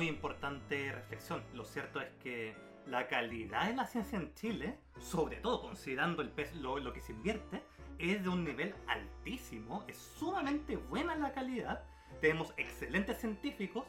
Muy 0.00 0.08
importante 0.08 0.92
reflexión. 0.92 1.42
Lo 1.52 1.62
cierto 1.62 2.00
es 2.00 2.08
que 2.22 2.56
la 2.86 3.06
calidad 3.06 3.66
de 3.68 3.74
la 3.76 3.84
ciencia 3.84 4.18
en 4.18 4.32
Chile, 4.32 4.78
sobre 4.98 5.36
todo 5.36 5.60
considerando 5.60 6.22
el 6.22 6.30
pes- 6.30 6.54
lo, 6.56 6.78
lo 6.78 6.94
que 6.94 7.02
se 7.02 7.12
invierte, 7.12 7.62
es 7.98 8.22
de 8.22 8.30
un 8.30 8.42
nivel 8.42 8.74
altísimo. 8.86 9.84
Es 9.88 9.98
sumamente 9.98 10.76
buena 10.76 11.16
la 11.16 11.32
calidad. 11.34 11.84
Tenemos 12.22 12.54
excelentes 12.56 13.18
científicos. 13.20 13.84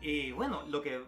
Y 0.00 0.30
bueno, 0.30 0.62
lo 0.68 0.80
que 0.80 1.04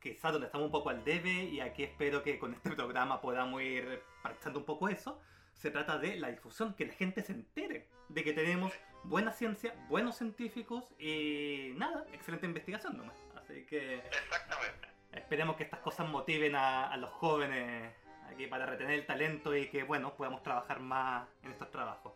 quizás 0.00 0.32
donde 0.32 0.46
estamos 0.46 0.64
un 0.68 0.72
poco 0.72 0.88
al 0.88 1.04
debe, 1.04 1.44
y 1.44 1.60
aquí 1.60 1.82
espero 1.82 2.22
que 2.22 2.38
con 2.38 2.54
este 2.54 2.70
programa 2.74 3.20
podamos 3.20 3.60
ir 3.60 4.00
parchando 4.22 4.60
un 4.60 4.64
poco 4.64 4.88
eso, 4.88 5.20
se 5.52 5.70
trata 5.70 5.98
de 5.98 6.16
la 6.16 6.28
difusión, 6.30 6.72
que 6.72 6.86
la 6.86 6.94
gente 6.94 7.20
se 7.20 7.32
entere 7.34 7.86
de 8.08 8.24
que 8.24 8.32
tenemos 8.32 8.72
buena 9.04 9.30
ciencia, 9.30 9.74
buenos 9.90 10.16
científicos 10.16 10.90
y 10.98 11.74
nada, 11.76 12.06
excelente 12.14 12.46
investigación 12.46 12.96
nomás. 12.96 13.26
Así 13.50 13.64
que 13.66 13.96
Exactamente. 13.98 14.88
esperemos 15.12 15.56
que 15.56 15.64
estas 15.64 15.80
cosas 15.80 16.08
motiven 16.08 16.54
a, 16.54 16.88
a 16.88 16.96
los 16.96 17.10
jóvenes 17.10 17.92
aquí 18.28 18.46
para 18.46 18.64
retener 18.64 18.94
el 18.94 19.06
talento 19.06 19.56
y 19.56 19.68
que 19.68 19.82
bueno, 19.82 20.14
podamos 20.14 20.42
trabajar 20.42 20.78
más 20.80 21.28
en 21.42 21.50
estos 21.50 21.70
trabajos. 21.70 22.12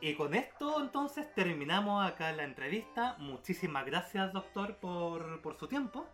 Y 0.00 0.14
con 0.14 0.34
esto 0.34 0.80
entonces 0.80 1.32
terminamos 1.34 2.06
acá 2.06 2.30
la 2.32 2.44
entrevista. 2.44 3.16
Muchísimas 3.18 3.84
gracias 3.86 4.32
doctor 4.32 4.76
por, 4.76 5.40
por 5.40 5.58
su 5.58 5.66
tiempo. 5.66 6.06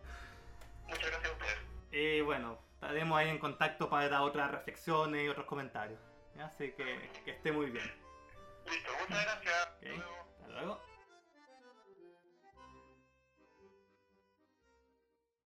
Muchas 0.87 1.11
gracias 1.11 1.31
a 1.31 1.33
ustedes. 1.33 1.59
Y 1.91 2.21
bueno, 2.23 2.59
estaremos 2.75 3.19
ahí 3.19 3.29
en 3.29 3.39
contacto 3.39 3.91
para 3.91 4.23
otras 4.23 4.51
reflexiones 4.51 5.25
y 5.25 5.29
otros 5.29 5.47
comentarios. 5.47 6.01
Así 6.41 6.73
que 6.73 7.11
que 7.25 7.31
esté 7.33 7.53
muy 7.53 7.71
bien. 7.71 7.93
Listo, 8.67 8.91
muchas 9.01 9.25
gracias. 9.25 9.67
Ok, 9.67 9.85
Hasta 9.85 9.97
luego. 9.97 10.27
Hasta 10.41 10.49
luego. 10.49 10.93